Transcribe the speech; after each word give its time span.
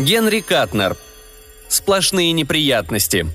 Генри 0.00 0.40
Катнер. 0.40 0.96
Сплошные 1.68 2.32
неприятности. 2.32 3.26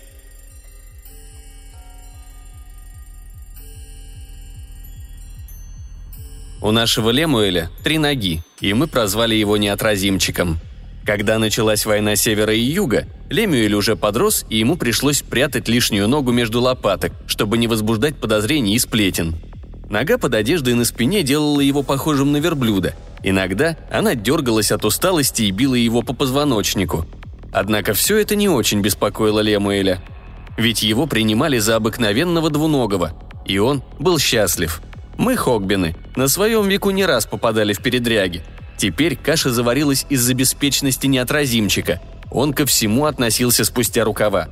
У 6.64 6.72
нашего 6.72 7.12
Лемуэля 7.12 7.70
три 7.84 8.00
ноги, 8.00 8.42
и 8.59 8.73
мы 8.73 8.88
прозвали 8.88 9.36
его 9.36 9.58
неотразимчиком. 9.58 10.59
Когда 11.06 11.38
началась 11.38 11.86
война 11.86 12.16
севера 12.16 12.54
и 12.56 12.62
юга, 12.62 13.06
Лемюэль 13.30 13.76
уже 13.76 13.95
подрос, 13.95 14.44
и 14.50 14.58
ему 14.58 14.76
пришлось 14.76 15.22
прятать 15.22 15.68
лишнюю 15.68 16.08
ногу 16.08 16.32
между 16.32 16.62
лопаток, 16.62 17.12
чтобы 17.28 17.59
не 17.59 17.68
возбуждать 17.68 18.16
подозрений 18.16 18.73
и 18.73 18.80
сплетен. 18.80 19.36
Нога 19.88 20.18
под 20.18 20.34
одеждой 20.34 20.73
на 20.73 20.84
спине 20.84 21.22
делала 21.22 21.59
его 21.59 21.84
похожим 21.84 22.32
на 22.32 22.38
верблюда. 22.38 22.95
Иногда 23.28 23.76
она 23.90 24.14
дергалась 24.14 24.72
от 24.72 24.86
усталости 24.86 25.42
и 25.42 25.52
била 25.52 25.74
его 25.74 26.04
по 26.04 26.14
позвоночнику. 26.14 27.08
Однако 27.52 27.96
все 27.96 28.18
это 28.18 28.36
не 28.36 28.48
очень 28.48 28.82
беспокоило 28.82 29.40
Лемуэля. 29.40 30.00
Ведь 30.58 30.84
его 30.84 31.08
принимали 31.08 31.58
за 31.58 31.76
обыкновенного 31.76 32.52
двуногого, 32.52 33.14
и 33.44 33.58
он 33.58 33.82
был 33.98 34.20
счастлив. 34.20 34.80
Мы, 35.18 35.36
Хогбины, 35.38 35.96
на 36.16 36.28
своем 36.28 36.68
веку 36.70 36.92
не 36.92 37.04
раз 37.04 37.26
попадали 37.26 37.74
в 37.74 37.82
передряги. 37.82 38.44
Теперь 38.78 39.16
каша 39.16 39.50
заварилась 39.50 40.06
из-за 40.08 40.36
беспечности 40.36 41.08
неотразимчика. 41.08 42.02
Он 42.30 42.54
ко 42.54 42.67
всему 42.67 43.06
относился 43.06 43.66
спустя 43.66 44.04
рукава. 44.04 44.50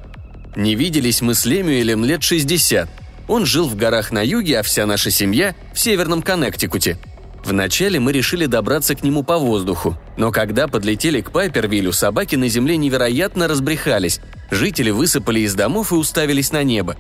Не 0.56 0.74
виделись 0.74 1.22
мы 1.22 1.36
с 1.36 1.46
Лемюэлем 1.46 2.04
лет 2.06 2.24
60. 2.24 2.90
Он 3.28 3.46
жил 3.46 3.70
в 3.70 3.76
горах 3.76 4.12
на 4.12 4.26
юге, 4.26 4.60
а 4.60 4.64
вся 4.64 4.88
наша 4.88 5.12
семья– 5.12 5.56
в 5.76 5.80
северном 5.80 6.24
Коннектикуте. 6.24 6.98
Вначале 7.46 8.00
мы 8.00 8.14
решили 8.14 8.46
добраться 8.46 8.96
к 8.96 9.04
нему 9.04 9.24
по 9.24 9.38
воздуху, 9.38 9.98
но 10.16 10.32
когда 10.32 10.68
подлетели 10.68 11.22
к 11.22 11.32
Пайпервиллю, 11.32 11.92
собаки 11.92 12.36
на 12.38 12.48
земле 12.48 12.78
невероятно 12.78 13.48
разбрехались, 13.48 14.22
жители 14.50 14.92
высыпали 14.92 15.42
из 15.42 15.54
домов 15.54 15.92
и 15.92 15.96
уставились 15.96 16.52
на 16.54 16.64
небо. 16.64 16.96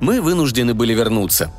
Мы 0.00 0.22
вынуждены 0.22 0.72
были 0.72 0.94
вернуться. 0.94 1.52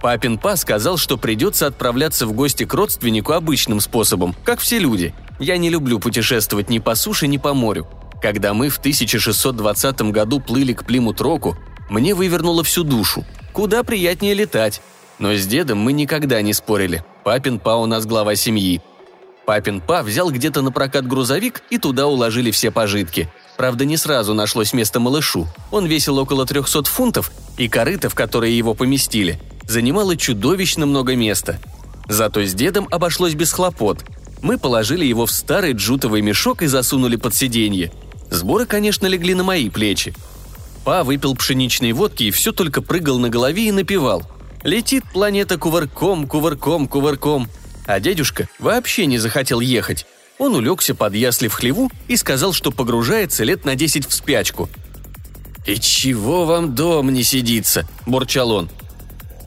Папин 0.00 0.38
Па 0.38 0.56
сказал, 0.56 0.96
что 0.96 1.16
придется 1.16 1.66
отправляться 1.66 2.26
в 2.26 2.32
гости 2.32 2.64
к 2.64 2.74
родственнику 2.74 3.32
обычным 3.32 3.80
способом, 3.80 4.34
как 4.44 4.60
все 4.60 4.78
люди. 4.78 5.14
Я 5.38 5.56
не 5.58 5.68
люблю 5.70 5.98
путешествовать 5.98 6.70
ни 6.70 6.78
по 6.78 6.94
суше, 6.94 7.26
ни 7.26 7.36
по 7.36 7.54
морю. 7.54 7.86
Когда 8.20 8.54
мы 8.54 8.70
в 8.70 8.78
1620 8.78 10.02
году 10.10 10.40
плыли 10.40 10.72
к 10.72 10.84
Плимут-Року, 10.84 11.56
мне 11.90 12.14
вывернуло 12.14 12.64
всю 12.64 12.82
душу. 12.82 13.24
Куда 13.52 13.82
приятнее 13.82 14.34
летать. 14.34 14.80
Но 15.18 15.34
с 15.34 15.46
дедом 15.46 15.78
мы 15.78 15.92
никогда 15.92 16.42
не 16.42 16.52
спорили. 16.52 17.04
Папин 17.24 17.58
Па 17.58 17.76
у 17.76 17.86
нас 17.86 18.04
глава 18.04 18.36
семьи. 18.36 18.82
Папин 19.46 19.80
Па 19.80 20.02
взял 20.02 20.30
где-то 20.30 20.60
на 20.60 20.70
прокат 20.70 21.06
грузовик, 21.06 21.62
и 21.70 21.78
туда 21.78 22.06
уложили 22.06 22.50
все 22.50 22.70
пожитки. 22.70 23.30
Правда, 23.56 23.86
не 23.86 23.96
сразу 23.96 24.34
нашлось 24.34 24.74
место 24.74 25.00
малышу. 25.00 25.48
Он 25.70 25.86
весил 25.86 26.18
около 26.18 26.44
300 26.44 26.84
фунтов, 26.84 27.32
и 27.56 27.66
корыто, 27.66 28.10
в 28.10 28.14
которое 28.14 28.50
его 28.50 28.74
поместили, 28.74 29.40
занимало 29.66 30.18
чудовищно 30.18 30.84
много 30.84 31.16
места. 31.16 31.58
Зато 32.08 32.42
с 32.42 32.52
дедом 32.52 32.88
обошлось 32.90 33.32
без 33.32 33.52
хлопот. 33.52 34.04
Мы 34.42 34.58
положили 34.58 35.06
его 35.06 35.24
в 35.24 35.30
старый 35.30 35.72
джутовый 35.72 36.20
мешок 36.20 36.60
и 36.60 36.66
засунули 36.66 37.16
под 37.16 37.34
сиденье. 37.34 37.90
Сборы, 38.30 38.66
конечно, 38.66 39.06
легли 39.06 39.32
на 39.32 39.44
мои 39.44 39.70
плечи. 39.70 40.14
Па 40.84 41.02
выпил 41.04 41.34
пшеничной 41.34 41.92
водки 41.92 42.24
и 42.24 42.30
все 42.30 42.52
только 42.52 42.82
прыгал 42.82 43.18
на 43.18 43.30
голове 43.30 43.68
и 43.68 43.72
напевал. 43.72 44.24
Летит 44.64 45.04
планета 45.12 45.58
кувырком, 45.58 46.26
кувырком, 46.26 46.88
кувырком. 46.88 47.48
А 47.86 48.00
дядюшка 48.00 48.48
вообще 48.58 49.04
не 49.04 49.18
захотел 49.18 49.60
ехать. 49.60 50.06
Он 50.38 50.54
улегся 50.54 50.94
под 50.94 51.14
ясли 51.14 51.48
в 51.48 51.54
хлеву 51.54 51.92
и 52.08 52.16
сказал, 52.16 52.54
что 52.54 52.72
погружается 52.72 53.44
лет 53.44 53.66
на 53.66 53.76
десять 53.76 54.08
в 54.08 54.12
спячку. 54.14 54.70
«И 55.66 55.78
чего 55.78 56.46
вам 56.46 56.74
дом 56.74 57.12
не 57.12 57.22
сидится?»– 57.22 57.86
бурчал 58.06 58.50
он. 58.52 58.70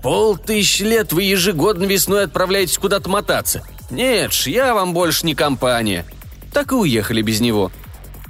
«Пол 0.03 0.37
тысяч 0.37 0.79
лет 0.79 1.11
вы 1.11 1.23
ежегодно 1.23 1.85
весной 1.85 2.23
отправляетесь 2.23 2.77
куда-то 2.77 3.09
мотаться. 3.09 3.63
Нет 3.89 4.33
ж, 4.33 4.47
я 4.47 4.73
вам 4.73 4.93
больше 4.93 5.25
не 5.25 5.35
компания». 5.35 6.05
Так 6.53 6.71
и 6.71 6.75
уехали 6.75 7.21
без 7.21 7.39
него. 7.39 7.71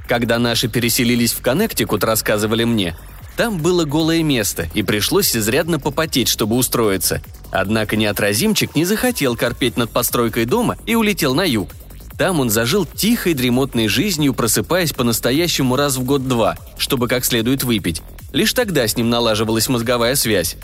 Когда 0.08 0.40
наши 0.40 0.68
переселились 0.70 1.34
в 1.34 1.42
Коннектикут, 1.42 2.04
рассказывали 2.04 2.64
мне, 2.64 2.96
там 3.38 3.60
было 3.60 3.86
голое 3.86 4.24
место, 4.24 4.68
и 4.74 4.82
пришлось 4.82 5.36
изрядно 5.36 5.80
попотеть, 5.80 6.28
чтобы 6.28 6.56
устроиться. 6.56 7.22
Однако 7.52 7.96
неотразимчик 7.96 8.76
не 8.76 8.84
захотел 8.84 9.38
корпеть 9.38 9.78
над 9.78 9.92
постройкой 9.92 10.46
дома 10.46 10.76
и 10.88 10.96
улетел 10.96 11.36
на 11.36 11.44
юг. 11.44 11.70
Там 12.18 12.40
он 12.40 12.50
зажил 12.50 12.88
тихой 12.88 13.36
дремотной 13.36 13.88
жизнью, 13.90 14.34
просыпаясь 14.34 14.92
по-настоящему 14.92 15.76
раз 15.76 15.98
в 15.98 16.04
год-два, 16.04 16.58
чтобы 16.80 17.08
как 17.08 17.24
следует 17.26 17.64
выпить. 17.64 18.02
Лишь 18.34 18.54
тогда 18.54 18.88
с 18.88 18.98
ним 18.98 19.12
налаживалась 19.12 19.70
мозговая 19.70 20.16
связь. 20.16 20.58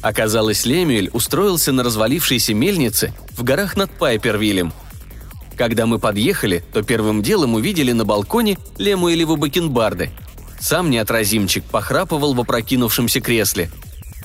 Оказалось, 0.00 0.64
Лемюэль 0.66 1.10
устроился 1.12 1.72
на 1.72 1.82
развалившейся 1.82 2.54
мельнице 2.54 3.12
в 3.36 3.42
горах 3.42 3.76
над 3.76 3.90
Пайпервиллем. 3.90 4.72
Когда 5.56 5.86
мы 5.86 5.98
подъехали, 5.98 6.64
то 6.72 6.84
первым 6.84 7.22
делом 7.24 7.54
увидели 7.54 7.90
на 7.90 8.04
балконе 8.04 8.56
Лемуэлеву 8.78 9.36
бакенбарды. 9.36 10.12
Сам 10.60 10.90
неотразимчик 10.90 11.64
похрапывал 11.64 12.34
в 12.34 12.40
опрокинувшемся 12.40 13.20
кресле. 13.20 13.70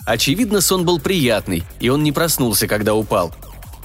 Очевидно, 0.06 0.62
сон 0.62 0.86
был 0.86 1.00
приятный, 1.00 1.64
и 1.80 1.90
он 1.90 2.04
не 2.04 2.12
проснулся, 2.12 2.68
когда 2.68 2.94
упал. 2.94 3.34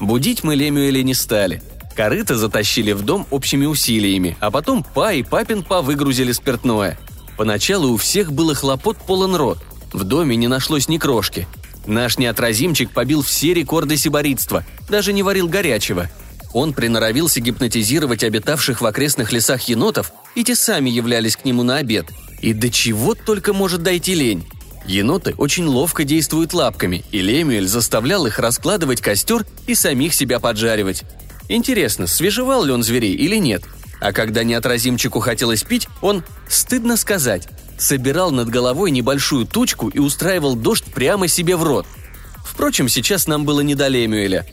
Будить 0.00 0.44
мы 0.44 0.54
Лемюэля 0.54 1.02
не 1.02 1.14
стали– 1.14 1.62
Корыто 1.98 2.36
затащили 2.36 2.92
в 2.92 3.02
дом 3.02 3.26
общими 3.32 3.66
усилиями, 3.66 4.36
а 4.38 4.52
потом 4.52 4.84
Па 4.84 5.12
и 5.12 5.24
Папин 5.24 5.64
Па 5.64 5.82
выгрузили 5.82 6.30
спиртное. 6.30 6.96
Поначалу 7.36 7.90
у 7.90 7.96
всех 7.96 8.30
было 8.30 8.54
хлопот 8.54 8.98
полон 8.98 9.34
рот. 9.34 9.58
В 9.92 10.04
доме 10.04 10.36
не 10.36 10.46
нашлось 10.46 10.86
ни 10.86 10.96
крошки. 10.96 11.48
Наш 11.86 12.16
неотразимчик 12.16 12.92
побил 12.92 13.22
все 13.22 13.52
рекорды 13.52 13.96
сиборитства, 13.96 14.64
даже 14.88 15.12
не 15.12 15.24
варил 15.24 15.48
горячего. 15.48 16.08
Он 16.52 16.72
приноровился 16.72 17.40
гипнотизировать 17.40 18.24
обитавших 18.24 18.80
в 18.80 18.86
окрестных 18.86 19.32
лесах 19.32 19.62
енотов, 19.68 20.12
и 20.34 20.44
те 20.44 20.54
сами 20.54 20.90
являлись 20.90 21.36
к 21.36 21.44
нему 21.44 21.62
на 21.62 21.76
обед. 21.76 22.06
И 22.40 22.52
до 22.52 22.70
чего 22.70 23.14
только 23.14 23.52
может 23.52 23.82
дойти 23.82 24.14
лень. 24.14 24.46
Еноты 24.86 25.34
очень 25.36 25.66
ловко 25.66 26.04
действуют 26.04 26.54
лапками, 26.54 27.04
и 27.12 27.20
Лемюэль 27.20 27.68
заставлял 27.68 28.26
их 28.26 28.38
раскладывать 28.38 29.02
костер 29.02 29.44
и 29.66 29.74
самих 29.74 30.14
себя 30.14 30.40
поджаривать. 30.40 31.04
Интересно, 31.48 32.06
свежевал 32.06 32.64
ли 32.64 32.72
он 32.72 32.82
зверей 32.82 33.14
или 33.14 33.36
нет? 33.36 33.64
А 34.00 34.12
когда 34.12 34.44
неотразимчику 34.44 35.20
хотелось 35.20 35.62
пить, 35.62 35.88
он, 36.00 36.24
стыдно 36.48 36.96
сказать, 36.96 37.48
собирал 37.76 38.30
над 38.30 38.48
головой 38.48 38.90
небольшую 38.90 39.46
тучку 39.46 39.88
и 39.88 39.98
устраивал 39.98 40.54
дождь 40.54 40.84
прямо 40.84 41.28
себе 41.28 41.56
в 41.56 41.64
рот. 41.64 41.86
Впрочем, 42.44 42.88
сейчас 42.88 43.26
нам 43.26 43.44
было 43.44 43.60
не 43.60 43.74
до 43.74 43.88
Лемюэля. 43.88 44.46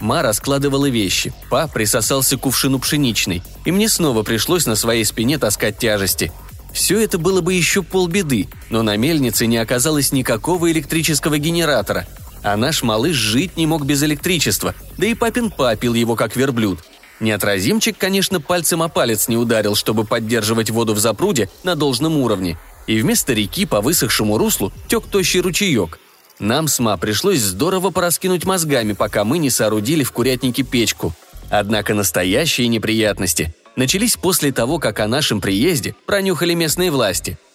Ма 0.00 0.22
раскладывала 0.22 0.88
вещи, 0.88 1.32
Па 1.50 1.68
присосался 1.68 2.36
к 2.36 2.40
кувшину 2.40 2.78
пшеничной, 2.78 3.42
и 3.64 3.70
мне 3.70 3.88
снова 3.88 4.22
пришлось 4.22 4.66
на 4.66 4.76
своей 4.76 5.04
спине 5.04 5.38
таскать 5.38 5.78
тяжести. 5.78 6.32
Все 6.72 7.00
это 7.00 7.18
было 7.18 7.40
бы 7.40 7.52
еще 7.52 7.82
полбеды, 7.82 8.48
но 8.70 8.82
на 8.82 8.96
мельнице 8.96 9.46
не 9.46 9.58
оказалось 9.58 10.12
никакого 10.12 10.70
электрического 10.70 11.38
генератора– 11.38 12.06
а 12.42 12.56
наш 12.56 12.82
малыш 12.82 13.16
жить 13.16 13.56
не 13.56 13.66
мог 13.66 13.84
без 13.84 14.02
электричества, 14.02 14.74
да 14.96 15.06
и 15.06 15.14
папин 15.14 15.50
папил 15.50 15.94
его 15.94 16.16
как 16.16 16.36
верблюд. 16.36 16.80
Неотразимчик, 17.20 17.98
конечно, 17.98 18.40
пальцем 18.40 18.82
о 18.82 18.88
палец 18.88 19.28
не 19.28 19.36
ударил, 19.36 19.74
чтобы 19.74 20.04
поддерживать 20.04 20.70
воду 20.70 20.94
в 20.94 20.98
запруде 20.98 21.50
на 21.64 21.76
должном 21.76 22.16
уровне. 22.16 22.58
И 22.86 22.98
вместо 23.00 23.34
реки 23.34 23.66
по 23.66 23.82
высохшему 23.82 24.38
руслу 24.38 24.72
тек 24.88 25.04
тощий 25.06 25.40
ручеек. 25.40 25.98
Нам 26.40 26.66
с 26.66 26.80
Ма 26.80 26.96
пришлось 26.96 27.40
здорово 27.40 27.90
пораскинуть 27.90 28.44
мозгами, 28.44 28.94
пока 28.94 29.24
мы 29.24 29.38
не 29.38 29.50
соорудили 29.50 30.02
в 30.02 30.10
курятнике 30.10 30.64
печку. 30.64 31.12
Однако 31.50 31.94
настоящие 31.94 32.68
неприятности 32.68 33.54
начались 33.76 34.16
после 34.16 34.50
того, 34.50 34.78
как 34.78 34.98
о 35.00 35.06
нашем 35.06 35.40
приезде 35.40 35.94
пронюхали 36.06 36.54
местные 36.54 36.90
власти– 36.90 37.38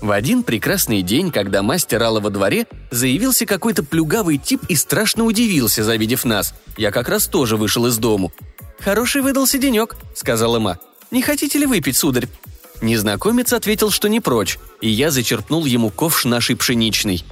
в 0.00 0.10
один 0.10 0.42
прекрасный 0.42 1.02
день, 1.02 1.30
когда 1.32 1.62
мастер 1.62 1.86
стирала 1.86 2.20
во 2.20 2.30
дворе, 2.30 2.66
заявился 2.90 3.46
какой-то 3.46 3.82
плюгавый 3.82 4.36
тип 4.38 4.60
и 4.68 4.74
страшно 4.74 5.24
удивился, 5.24 5.84
завидев 5.84 6.24
нас. 6.24 6.54
Я 6.76 6.90
как 6.90 7.08
раз 7.08 7.26
тоже 7.26 7.56
вышел 7.56 7.86
из 7.86 7.96
дому. 7.96 8.32
«Хороший 8.80 9.22
выдался 9.22 9.58
денек»,— 9.58 9.96
сказала 10.14 10.58
Ма. 10.58 10.78
«Не 11.10 11.22
хотите 11.22 11.58
ли 11.58 11.66
выпить, 11.66 11.96
сударь?» 11.96 12.28
Незнакомец 12.82 13.54
ответил, 13.54 13.90
что 13.90 14.08
не 14.08 14.20
прочь, 14.20 14.58
и 14.82 14.88
я 14.88 15.10
зачерпнул 15.10 15.64
ему 15.64 15.90
ковш 15.90 16.26
нашей 16.26 16.56
пшеничной. 16.56 17.24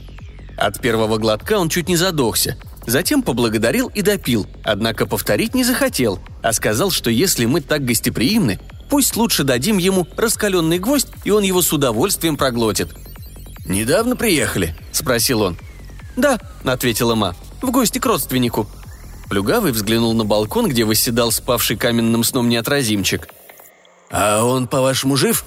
От 0.56 0.80
первого 0.80 1.18
глотка 1.18 1.58
он 1.58 1.68
чуть 1.68 1.88
не 1.88 1.96
задохся. 1.96 2.56
Затем 2.86 3.22
поблагодарил 3.22 3.88
и 3.94 4.02
допил, 4.02 4.46
однако 4.62 5.06
повторить 5.06 5.54
не 5.54 5.64
захотел, 5.64 6.18
а 6.42 6.52
сказал, 6.52 6.90
что 6.90 7.10
если 7.10 7.46
мы 7.46 7.60
так 7.60 7.84
гостеприимны, 7.84 8.60
Пусть 8.88 9.16
лучше 9.16 9.44
дадим 9.44 9.78
ему 9.78 10.06
раскаленный 10.16 10.78
гвоздь, 10.78 11.08
и 11.24 11.30
он 11.30 11.42
его 11.42 11.62
с 11.62 11.72
удовольствием 11.72 12.36
проглотит». 12.36 12.88
«Недавно 13.66 14.14
приехали?»– 14.14 14.76
спросил 14.92 15.42
он. 15.42 15.58
«Да»,– 16.16 16.38
ответила 16.64 17.14
Ма,– 17.14 17.34
«в 17.62 17.70
гости 17.70 17.98
к 17.98 18.06
родственнику». 18.06 18.68
Плюгавый 19.30 19.72
взглянул 19.72 20.12
на 20.12 20.24
балкон, 20.24 20.68
где 20.68 20.84
восседал 20.84 21.32
спавший 21.32 21.76
каменным 21.76 22.22
сном 22.24 22.48
неотразимчик. 22.48 23.28
«А 24.10 24.44
он, 24.44 24.68
по-вашему, 24.68 25.16
жив?» 25.16 25.44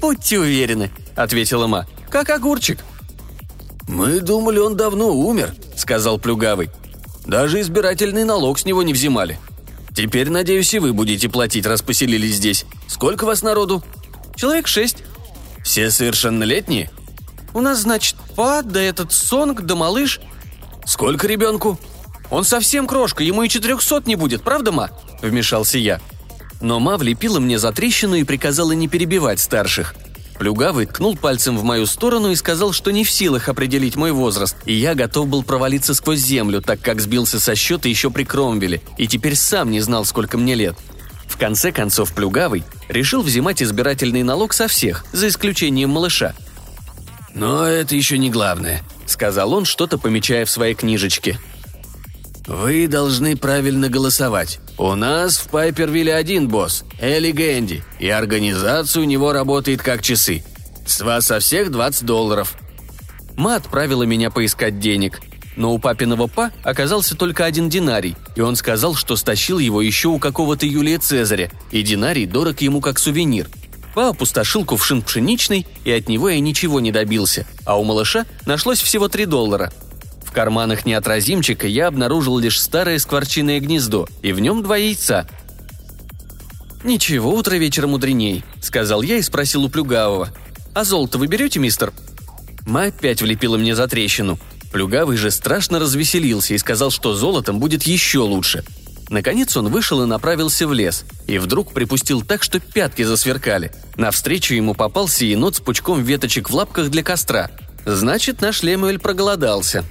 «Будьте 0.00 0.38
уверены»,— 0.38 0.90
ответила 1.16 1.66
Ма. 1.66 1.86
«Как 2.08 2.30
огурчик». 2.30 2.78
«Мы 3.88 4.20
думали, 4.20 4.58
он 4.58 4.76
давно 4.76 5.10
умер»,— 5.12 5.54
сказал 5.76 6.18
Плюгавый. 6.18 6.70
«Даже 7.24 7.60
избирательный 7.60 8.24
налог 8.24 8.58
с 8.58 8.64
него 8.64 8.82
не 8.82 8.92
взимали. 8.92 9.38
Теперь, 9.94 10.28
надеюсь, 10.28 10.74
и 10.74 10.78
вы 10.78 10.92
будете 10.92 11.28
платить, 11.28 11.66
раз 11.66 11.82
поселились 11.82 12.36
здесь. 12.36 12.66
Сколько 12.88 13.24
вас 13.24 13.42
народу?» 13.42 13.82
«Человек 14.34 14.66
шесть». 14.66 14.98
«Все 15.64 15.90
совершеннолетние?» 15.90 16.90
«У 17.54 17.60
нас, 17.60 17.80
значит, 17.80 18.16
Па, 18.34 18.62
да 18.62 18.80
этот 18.80 19.12
Сонг, 19.12 19.62
да 19.62 19.74
малыш». 19.74 20.20
«Сколько 20.84 21.26
ребенку?» 21.26 21.78
«Он 22.30 22.44
совсем 22.44 22.86
крошка, 22.86 23.22
ему 23.22 23.44
и 23.44 23.48
четырехсот 23.48 24.06
не 24.06 24.16
будет, 24.16 24.42
правда, 24.42 24.72
Ма?»– 24.72 24.90
вмешался 25.22 25.78
я. 25.78 26.00
Но 26.60 26.80
Ма 26.80 26.96
влепила 26.96 27.38
мне 27.38 27.58
за 27.58 27.72
трещину 27.72 28.16
и 28.16 28.24
приказала 28.24 28.72
не 28.72 28.88
перебивать 28.88 29.40
старших. 29.40 29.94
Плюгавый 30.38 30.86
ткнул 30.86 31.16
пальцем 31.16 31.56
в 31.56 31.64
мою 31.64 31.86
сторону 31.86 32.30
и 32.30 32.36
сказал, 32.36 32.72
что 32.72 32.90
не 32.90 33.04
в 33.04 33.10
силах 33.10 33.48
определить 33.48 33.96
мой 33.96 34.12
возраст, 34.12 34.56
и 34.66 34.74
я 34.74 34.94
готов 34.94 35.28
был 35.28 35.42
провалиться 35.42 35.94
сквозь 35.94 36.20
землю, 36.20 36.60
так 36.60 36.80
как 36.80 37.00
сбился 37.00 37.40
со 37.40 37.54
счета 37.54 37.88
еще 37.88 38.10
при 38.10 38.24
Кромвеле, 38.24 38.82
и 38.98 39.06
теперь 39.06 39.34
сам 39.34 39.70
не 39.70 39.80
знал, 39.80 40.04
сколько 40.04 40.36
мне 40.36 40.54
лет. 40.54 40.76
В 41.26 41.38
конце 41.38 41.72
концов, 41.72 42.12
Плюгавый 42.12 42.64
решил 42.88 43.22
взимать 43.22 43.62
избирательный 43.62 44.22
налог 44.22 44.52
со 44.52 44.68
всех, 44.68 45.04
за 45.12 45.28
исключением 45.28 45.90
малыша. 45.90 46.34
«Но 47.34 47.66
это 47.66 47.94
еще 47.94 48.16
не 48.16 48.30
главное»,— 48.30 48.82
сказал 49.06 49.52
он, 49.52 49.64
что-то 49.64 49.98
помечая 49.98 50.44
в 50.44 50.50
своей 50.50 50.74
книжечке. 50.74 51.38
«Вы 52.46 52.86
должны 52.86 53.36
правильно 53.36 53.88
голосовать. 53.88 54.60
У 54.78 54.94
нас 54.94 55.36
в 55.36 55.48
Пайпервилле 55.48 56.14
один 56.14 56.48
босс, 56.48 56.84
Элли 57.00 57.32
Гэнди, 57.32 57.82
и 57.98 58.08
организация 58.08 59.00
у 59.02 59.04
него 59.04 59.32
работает 59.32 59.82
как 59.82 60.02
часы. 60.02 60.44
С 60.86 61.00
вас 61.00 61.26
со 61.26 61.40
всех 61.40 61.72
20 61.72 62.06
долларов». 62.06 62.54
Ма 63.36 63.56
отправила 63.56 64.04
меня 64.04 64.30
поискать 64.30 64.78
денег, 64.78 65.20
но 65.56 65.74
у 65.74 65.78
папиного 65.78 66.28
па 66.28 66.52
оказался 66.62 67.16
только 67.16 67.44
один 67.44 67.68
динарий, 67.68 68.16
и 68.36 68.40
он 68.40 68.54
сказал, 68.54 68.94
что 68.94 69.16
стащил 69.16 69.58
его 69.58 69.82
еще 69.82 70.08
у 70.08 70.18
какого-то 70.18 70.66
Юлия 70.66 70.98
Цезаря, 70.98 71.50
и 71.72 71.82
динарий 71.82 72.26
дорог 72.26 72.60
ему 72.60 72.80
как 72.80 73.00
сувенир. 73.00 73.48
Па 73.94 74.10
опустошил 74.10 74.64
кувшин 74.64 75.02
пшеничный, 75.02 75.66
и 75.84 75.90
от 75.90 76.08
него 76.08 76.28
я 76.28 76.38
ничего 76.38 76.78
не 76.78 76.92
добился, 76.92 77.44
а 77.64 77.78
у 77.78 77.82
малыша 77.82 78.24
нашлось 78.46 78.80
всего 78.80 79.08
3 79.08 79.26
доллара– 79.26 79.72
карманах 80.36 80.84
неотразимчика 80.84 81.66
я 81.66 81.86
обнаружил 81.86 82.38
лишь 82.38 82.60
старое 82.60 82.98
скворчиное 82.98 83.58
гнездо, 83.58 84.06
и 84.20 84.32
в 84.32 84.40
нем 84.40 84.62
два 84.62 84.76
яйца. 84.76 85.26
«Ничего, 86.84 87.34
утро 87.34 87.54
вечера 87.54 87.86
мудреней»,— 87.86 88.44
сказал 88.60 89.00
я 89.00 89.16
и 89.16 89.22
спросил 89.22 89.64
у 89.64 89.70
Плюгавого. 89.70 90.28
«А 90.74 90.84
золото 90.84 91.16
вы 91.16 91.26
берете, 91.26 91.58
мистер?» 91.58 91.90
Ма 92.66 92.82
опять 92.82 93.22
влепила 93.22 93.56
мне 93.56 93.74
за 93.74 93.88
трещину. 93.88 94.38
Плюгавый 94.72 95.16
же 95.16 95.30
страшно 95.30 95.78
развеселился 95.78 96.52
и 96.52 96.58
сказал, 96.58 96.90
что 96.90 97.14
золотом 97.14 97.58
будет 97.58 97.84
еще 97.84 98.18
лучше. 98.18 98.62
Наконец 99.08 99.56
он 99.56 99.68
вышел 99.70 100.02
и 100.02 100.06
направился 100.06 100.68
в 100.68 100.74
лес, 100.74 101.06
и 101.26 101.38
вдруг 101.38 101.72
припустил 101.72 102.20
так, 102.20 102.42
что 102.42 102.60
пятки 102.60 103.04
засверкали. 103.04 103.72
Навстречу 103.96 104.52
ему 104.52 104.74
попался 104.74 105.24
енот 105.24 105.56
с 105.56 105.60
пучком 105.60 106.02
веточек 106.02 106.50
в 106.50 106.54
лапках 106.54 106.90
для 106.90 107.02
костра. 107.02 107.50
Значит, 107.86 108.42
наш 108.42 108.62
Лемуэль 108.62 108.98
проголодался. 108.98 109.82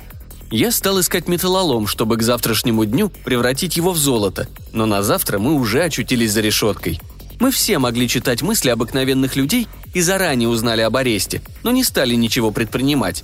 Я 0.52 0.72
стал 0.72 1.00
искать 1.00 1.28
металлолом, 1.28 1.88
чтобы 1.88 2.18
к 2.18 2.22
завтрашнему 2.22 2.86
дню 2.86 3.12
превратить 3.24 3.78
его 3.78 3.92
в 3.92 3.98
золото, 3.98 4.48
но 4.74 4.86
на 4.86 5.02
завтра 5.02 5.40
мы 5.40 5.54
уже 5.54 5.84
очутились 5.84 6.32
за 6.32 6.42
решеткой. 6.42 7.00
Мы 7.40 7.52
все 7.52 7.80
могли 7.80 8.08
читать 8.08 8.42
мысли 8.42 8.70
обыкновенных 8.70 9.36
людей 9.36 9.68
и 9.94 10.02
заранее 10.02 10.48
узнали 10.48 10.82
об 10.82 10.96
аресте, 10.96 11.42
но 11.64 11.72
не 11.72 11.84
стали 11.84 12.16
ничего 12.16 12.52
предпринимать. 12.52 13.24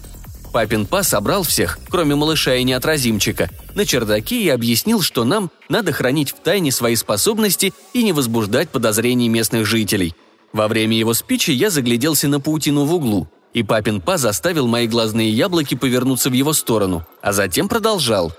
Папин 0.51 0.85
па 0.85 1.03
собрал 1.03 1.43
всех, 1.43 1.79
кроме 1.89 2.15
малыша 2.15 2.55
и 2.55 2.63
неотразимчика, 2.63 3.49
на 3.73 3.85
чердаке 3.85 4.41
и 4.41 4.49
объяснил, 4.49 5.01
что 5.01 5.23
нам 5.23 5.49
надо 5.69 5.93
хранить 5.93 6.31
в 6.31 6.39
тайне 6.43 6.71
свои 6.71 6.95
способности 6.95 7.73
и 7.93 8.03
не 8.03 8.11
возбуждать 8.11 8.69
подозрений 8.69 9.29
местных 9.29 9.65
жителей. 9.65 10.13
Во 10.51 10.67
время 10.67 10.97
его 10.97 11.13
спичи 11.13 11.51
я 11.51 11.69
загляделся 11.69 12.27
на 12.27 12.41
паутину 12.41 12.83
в 12.83 12.93
углу– 12.93 13.29
и 13.53 13.63
папин 13.63 14.01
па 14.01 14.17
заставил 14.17 14.67
мои 14.67 14.87
глазные 14.87 15.29
яблоки 15.29 15.75
повернуться 15.75 16.29
в 16.29 16.33
его 16.33 16.53
сторону, 16.53 17.05
а 17.21 17.33
затем 17.33 17.67
продолжал. 17.67 18.33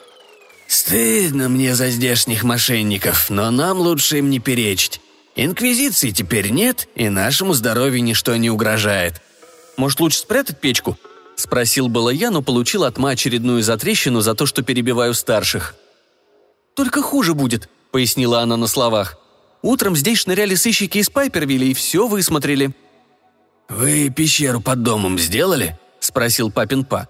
«Стыдно 0.69 1.49
мне 1.49 1.75
за 1.75 1.91
здешних 1.91 2.44
мошенников, 2.44 3.29
но 3.29 3.50
нам 3.50 3.79
лучше 3.79 4.19
им 4.19 4.31
не 4.31 4.38
перечить. 4.38 5.00
Инквизиции 5.37 6.11
теперь 6.11 6.50
нет, 6.50 6.88
и 6.94 7.09
нашему 7.09 7.53
здоровью 7.53 8.03
ничто 8.03 8.37
не 8.37 8.50
угрожает. 8.50 9.20
Может, 9.76 10.00
лучше 10.00 10.19
спрятать 10.19 10.61
печку?»– 10.61 10.99
спросил 11.37 11.88
было 11.88 12.11
я, 12.11 12.31
но 12.31 12.43
получил 12.43 12.85
от 12.85 12.99
Ма 12.99 13.11
очередную 13.11 13.62
затрещину 13.62 14.20
за 14.20 14.35
то, 14.35 14.47
что 14.47 14.62
перебиваю 14.62 15.14
старших. 15.14 15.75
«Только 16.75 17.03
хуже 17.03 17.35
будет»,– 17.35 17.69
пояснила 17.91 18.41
она 18.41 18.56
на 18.56 18.67
словах. 18.67 19.19
«Утром 19.62 19.97
здесь 19.97 20.20
шныряли 20.20 20.55
сыщики 20.55 20.99
из 20.99 21.11
Пайпервилля 21.11 21.67
и 21.67 21.75
все 21.75 22.06
высмотрели. 22.06 22.73
«Вы 23.75 24.11
пещеру 24.11 24.61
под 24.61 24.83
домом 24.83 25.19
сделали?»– 25.19 25.79
спросил 26.01 26.51
папин 26.51 26.85
па. 26.85 27.09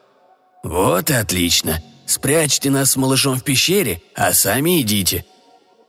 «Вот 0.63 1.11
и 1.11 1.15
отлично. 1.15 1.83
Спрячьте 2.07 2.71
нас 2.71 2.93
с 2.93 2.97
малышом 2.97 3.37
в 3.37 3.43
пещере, 3.43 4.01
а 4.15 4.33
сами 4.33 4.81
идите». 4.81 5.25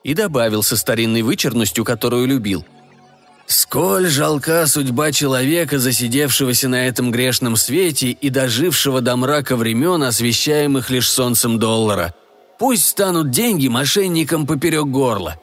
И 0.03 0.15
добавил 0.15 0.63
со 0.63 0.75
старинной 0.75 1.21
вычерностью, 1.21 1.85
которую 1.85 2.25
любил. 2.25 2.65
«Сколь 3.45 4.07
жалка 4.07 4.65
судьба 4.65 5.11
человека, 5.11 5.77
засидевшегося 5.77 6.69
на 6.69 6.87
этом 6.87 7.11
грешном 7.11 7.55
свете 7.55 8.09
и 8.09 8.29
дожившего 8.31 9.01
до 9.01 9.15
мрака 9.15 9.55
времен, 9.55 10.01
освещаемых 10.01 10.89
лишь 10.89 11.09
солнцем 11.09 11.59
доллара. 11.59 12.15
Пусть 12.57 12.87
станут 12.87 13.29
деньги 13.29 13.67
мошенникам 13.67 14.47
поперек 14.47 14.85
горла. 14.85 15.39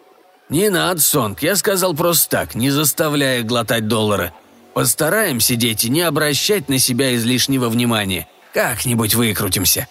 Не 0.49 0.71
надо, 0.71 1.01
Сонг, 1.01 1.43
я 1.43 1.55
сказал 1.55 1.95
просто 1.95 2.31
так, 2.31 2.57
не 2.57 2.71
заставляя 2.71 3.45
глотать 3.45 3.87
доллары. 3.87 4.33
Постараемся, 4.75 5.57
дети, 5.57 5.89
не 5.89 6.03
обращать 6.03 6.69
на 6.69 6.79
себя 6.79 7.15
излишнего 7.17 7.69
внимания. 7.69 8.29
Как-нибудь 8.55 9.15
выкрутимся». 9.15 9.89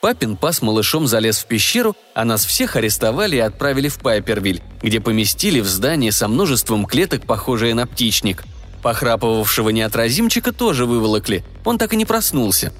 Папин 0.00 0.36
пас 0.36 0.60
малышом 0.60 1.06
залез 1.06 1.38
в 1.38 1.46
пещеру, 1.46 1.96
а 2.14 2.26
нас 2.26 2.44
всех 2.44 2.76
арестовали 2.76 3.36
и 3.36 3.40
отправили 3.40 3.88
в 3.88 3.98
Пайпервиль, 4.00 4.62
где 4.82 5.00
поместили 5.00 5.60
в 5.60 5.66
здание 5.66 6.12
со 6.12 6.28
множеством 6.28 6.84
клеток, 6.84 7.24
похожее 7.24 7.72
на 7.72 7.86
птичник. 7.86 8.44
Похрапывавшего 8.82 9.70
неотразимчика 9.70 10.52
тоже 10.52 10.84
выволокли, 10.84 11.42
он 11.64 11.78
так 11.78 11.94
и 11.94 11.96
не 11.96 12.04
проснулся. 12.04 12.74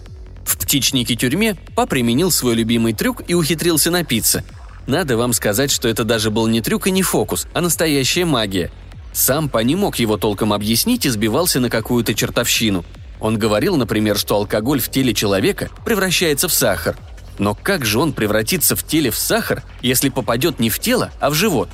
В 0.44 0.58
птичнике 0.58 1.16
тюрьме 1.16 1.56
па 1.74 1.86
применил 1.86 2.30
свой 2.30 2.56
любимый 2.56 2.92
трюк 2.92 3.22
и 3.26 3.32
ухитрился 3.32 3.90
напиться. 3.90 4.44
Надо 4.86 5.16
вам 5.16 5.32
сказать, 5.32 5.70
что 5.70 5.88
это 5.88 6.04
даже 6.04 6.30
был 6.30 6.46
не 6.46 6.60
трюк 6.60 6.88
и 6.88 6.90
не 6.90 7.02
фокус, 7.02 7.46
а 7.54 7.62
настоящая 7.62 8.26
магия– 8.26 8.70
сам 9.14 9.48
Па 9.48 9.62
не 9.62 9.76
мог 9.76 9.96
его 9.96 10.16
толком 10.16 10.52
объяснить 10.52 11.06
и 11.06 11.08
сбивался 11.08 11.60
на 11.60 11.70
какую-то 11.70 12.14
чертовщину. 12.14 12.84
Он 13.20 13.38
говорил, 13.38 13.76
например, 13.76 14.18
что 14.18 14.34
алкоголь 14.34 14.80
в 14.80 14.90
теле 14.90 15.14
человека 15.14 15.70
превращается 15.84 16.48
в 16.48 16.52
сахар. 16.52 16.96
Но 17.38 17.54
как 17.54 17.84
же 17.84 18.00
он 18.00 18.12
превратится 18.12 18.74
в 18.74 18.84
теле 18.84 19.10
в 19.10 19.16
сахар, 19.16 19.62
если 19.80 20.08
попадет 20.08 20.58
не 20.58 20.68
в 20.68 20.80
тело, 20.80 21.12
а 21.20 21.30
в 21.30 21.34
живот? 21.34 21.68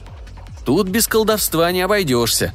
Тут 0.67 0.89
без 0.89 1.09
колдовства 1.09 1.73
не 1.73 1.81
обойдешься. 1.81 2.53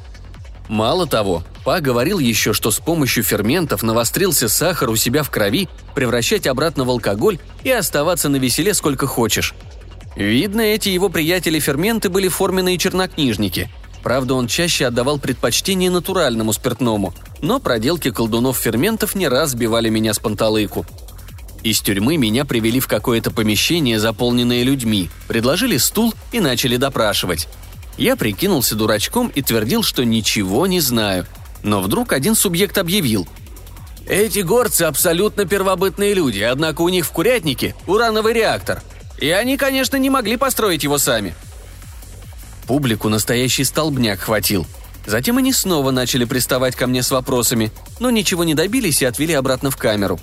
Мало 0.68 1.06
того, 1.06 1.42
Па 1.64 1.80
говорил 1.80 2.20
еще, 2.20 2.52
что 2.52 2.70
с 2.70 2.78
помощью 2.78 3.24
ферментов 3.24 3.82
навострился 3.82 4.48
сахар 4.48 4.88
у 4.88 4.96
себя 4.96 5.24
в 5.24 5.30
крови, 5.30 5.68
превращать 5.96 6.46
обратно 6.46 6.84
в 6.84 6.90
алкоголь 6.90 7.38
и 7.64 7.70
оставаться 7.70 8.28
на 8.28 8.36
веселе 8.36 8.72
сколько 8.72 9.08
хочешь. 9.08 9.54
Видно, 10.14 10.60
эти 10.60 10.88
его 10.88 11.08
приятели-ферменты 11.08 12.08
были 12.08 12.28
форменные 12.28 12.78
чернокнижники– 12.78 13.68
Правда, 14.02 14.34
он 14.34 14.46
чаще 14.46 14.86
отдавал 14.86 15.18
предпочтение 15.18 15.90
натуральному 15.90 16.52
спиртному, 16.52 17.14
но 17.42 17.58
проделки 17.58 18.10
колдунов-ферментов 18.10 19.14
не 19.14 19.28
раз 19.28 19.50
сбивали 19.50 19.88
меня 19.88 20.14
с 20.14 20.18
панталыку. 20.18 20.86
Из 21.62 21.80
тюрьмы 21.80 22.16
меня 22.16 22.44
привели 22.44 22.78
в 22.78 22.86
какое-то 22.86 23.32
помещение, 23.32 23.98
заполненное 23.98 24.62
людьми, 24.62 25.10
предложили 25.26 25.76
стул 25.78 26.14
и 26.30 26.38
начали 26.38 26.76
допрашивать. 26.76 27.48
Я 27.98 28.14
прикинулся 28.14 28.76
дурачком 28.76 29.28
и 29.34 29.42
твердил, 29.42 29.82
что 29.82 30.04
ничего 30.04 30.66
не 30.66 30.80
знаю. 30.80 31.26
Но 31.62 31.80
вдруг 31.80 32.12
один 32.12 32.34
субъект 32.36 32.78
объявил. 32.78 33.26
«Эти 34.06 34.40
горцы 34.40 34.82
абсолютно 34.82 35.46
первобытные 35.46 36.14
люди, 36.14 36.40
однако 36.40 36.82
у 36.82 36.88
них 36.88 37.04
в 37.04 37.10
курятнике 37.10 37.74
урановый 37.88 38.34
реактор. 38.34 38.82
И 39.18 39.30
они, 39.30 39.56
конечно, 39.56 39.96
не 39.96 40.10
могли 40.10 40.36
построить 40.36 40.84
его 40.84 40.98
сами. 40.98 41.34
Публику 42.66 43.08
настоящий 43.08 43.64
столбняк 43.64 44.20
хватил. 44.20 44.66
Затем 45.06 45.38
они 45.38 45.52
снова 45.52 45.92
начали 45.92 46.24
приставать 46.24 46.74
ко 46.74 46.86
мне 46.86 47.02
с 47.02 47.10
вопросами, 47.12 47.70
но 48.00 48.10
ничего 48.10 48.42
не 48.42 48.54
добились 48.54 49.02
и 49.02 49.04
отвели 49.04 49.34
обратно 49.34 49.70
в 49.70 49.76
камеру. 49.76 50.18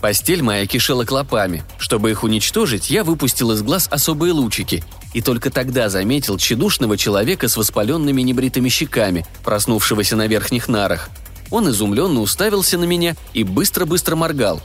Постель 0.00 0.42
моя 0.42 0.66
кишела 0.66 1.04
клопами. 1.04 1.64
Чтобы 1.78 2.10
их 2.10 2.22
уничтожить, 2.22 2.90
я 2.90 3.04
выпустил 3.04 3.52
из 3.52 3.62
глаз 3.62 3.88
особые 3.90 4.32
лучики. 4.32 4.84
И 5.14 5.20
только 5.20 5.50
тогда 5.50 5.88
заметил 5.88 6.38
тщедушного 6.38 6.96
человека 6.96 7.48
с 7.48 7.56
воспаленными 7.56 8.22
небритыми 8.22 8.68
щеками, 8.68 9.26
проснувшегося 9.44 10.16
на 10.16 10.26
верхних 10.26 10.68
нарах. 10.68 11.10
Он 11.50 11.68
изумленно 11.70 12.20
уставился 12.20 12.78
на 12.78 12.84
меня 12.84 13.16
и 13.32 13.44
быстро-быстро 13.44 14.16
моргал. 14.16 14.60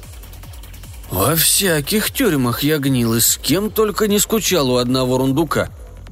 «Во 1.10 1.36
всяких 1.36 2.12
тюрьмах 2.12 2.64
я 2.64 2.78
гнил 2.78 3.16
и 3.16 3.20
с 3.20 3.38
кем 3.38 3.70
только 3.70 4.08
не 4.08 4.20
скучал 4.20 4.70
у 4.70 4.78
одного 4.78 5.18
рундука. 5.18 5.70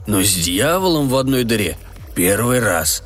Но 0.07 0.23
с 0.23 0.33
дьяволом 0.33 1.09
в 1.09 1.15
одной 1.15 1.43
дыре– 1.43 1.77
первый 2.15 2.59
раз. 2.59 3.03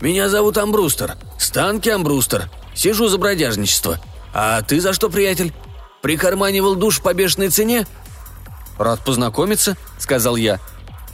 Меня 0.00 0.28
зовут 0.28 0.58
Амбрустер, 0.58 1.16
Станки 1.38 1.88
Амбрустер. 1.88 2.50
Сижу 2.74 3.08
за 3.08 3.18
бродяжничество. 3.18 4.00
А 4.34 4.62
ты 4.62 4.80
за 4.80 4.92
что, 4.92 5.08
приятель? 5.08 5.52
Прикарманивал 6.02 6.74
душ 6.74 7.00
по 7.00 7.14
бешеной 7.14 7.48
цене?» 7.48 7.86
«Рад 8.76 9.04
познакомиться»,— 9.04 9.76
сказал 9.98 10.36
я. 10.36 10.58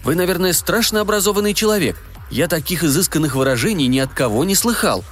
«Вы, 0.02 0.14
наверное, 0.14 0.54
страшно 0.54 1.02
образованный 1.02 1.54
человек. 1.54 2.02
Я 2.30 2.48
таких 2.48 2.82
изысканных 2.82 3.36
выражений 3.36 3.86
ни 3.86 3.98
от 3.98 4.12
кого 4.12 4.44
не 4.44 4.54
слыхал. 4.54 5.04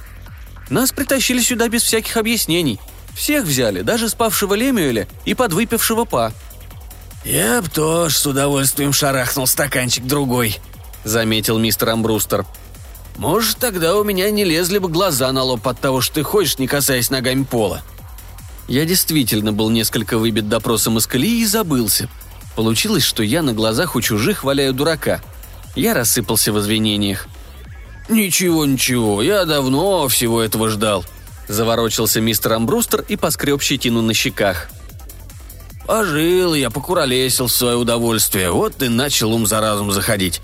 Нас 0.69 0.91
притащили 0.91 1.41
сюда 1.41 1.69
без 1.69 1.83
всяких 1.83 2.17
объяснений. 2.17 2.79
Всех 3.15 3.45
взяли, 3.45 3.81
даже 3.81 4.09
спавшего 4.09 4.55
Лемюэля 4.55 5.07
и 5.25 5.35
подвыпившего 5.35 6.05
Па». 6.05 6.33
«Я 7.27 7.61
б 7.61 7.67
тоже 7.67 8.15
с 8.15 8.25
удовольствием 8.25 8.93
шарахнул 8.93 9.47
стаканчик 9.47 10.05
другой»,— 10.05 10.59
заметил 11.03 11.59
мистер 11.59 11.89
Амбрустер. 11.89 12.45
«Может, 13.17 13.57
тогда 13.57 13.97
у 13.97 14.05
меня 14.05 14.31
не 14.31 14.45
лезли 14.45 14.77
бы 14.77 14.87
глаза 14.87 15.29
на 15.33 15.43
лоб 15.43 15.67
от 15.67 15.77
того, 15.77 15.99
что 15.99 16.15
ты 16.15 16.23
ходишь, 16.23 16.57
не 16.57 16.67
касаясь 16.67 17.09
ногами 17.09 17.43
пола». 17.43 17.81
Я 18.69 18.85
действительно 18.85 19.51
был 19.51 19.69
несколько 19.69 20.17
выбит 20.17 20.47
допросом 20.47 20.99
из 20.99 21.05
колеи 21.05 21.41
и 21.41 21.45
забылся. 21.45 22.07
Получилось, 22.55 23.03
что 23.03 23.23
я 23.23 23.41
на 23.41 23.51
глазах 23.51 23.97
у 23.97 24.01
чужих 24.01 24.45
валяю 24.45 24.73
дурака. 24.73 25.19
Я 25.75 25.93
рассыпался 25.93 26.53
в 26.53 26.59
извинениях. 26.59 27.27
«Ничего, 28.07 28.65
ничего, 28.65 29.21
я 29.21 29.43
давно 29.43 30.07
всего 30.07 30.41
этого 30.41 30.69
ждал»,– 30.69 31.03
заворочился 31.49 32.21
мистер 32.21 32.53
Амбрустер 32.53 33.01
и 33.01 33.17
поскреб 33.17 33.61
щетину 33.61 34.01
на 34.01 34.13
щеках. 34.13 34.69
«Пожил 35.87 36.53
я, 36.53 36.69
покуролесил 36.69 37.47
в 37.47 37.51
свое 37.51 37.77
удовольствие, 37.77 38.51
вот 38.51 38.83
и 38.83 38.89
начал 38.89 39.33
ум 39.33 39.47
за 39.47 39.61
разум 39.61 39.91
заходить. 39.91 40.41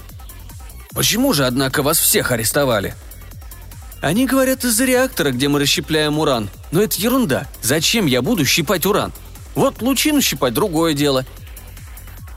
Почему 0.92 1.34
же, 1.34 1.46
однако, 1.46 1.84
вас 1.84 2.00
всех 2.00 2.32
арестовали?» 2.32 2.96
Они 4.04 4.26
говорят 4.26 4.66
из-за 4.66 4.84
реактора, 4.84 5.32
где 5.32 5.48
мы 5.48 5.60
расщепляем 5.60 6.20
уран. 6.20 6.50
Но 6.72 6.82
это 6.82 7.00
ерунда. 7.00 7.48
Зачем 7.62 8.06
я 8.06 8.22
буду 8.22 8.44
щипать 8.46 8.86
уран? 8.86 9.14
Вот 9.56 9.82
лучину 9.82 10.22
щипать– 10.22 10.54
другое 10.56 10.94
дело. 10.94 11.26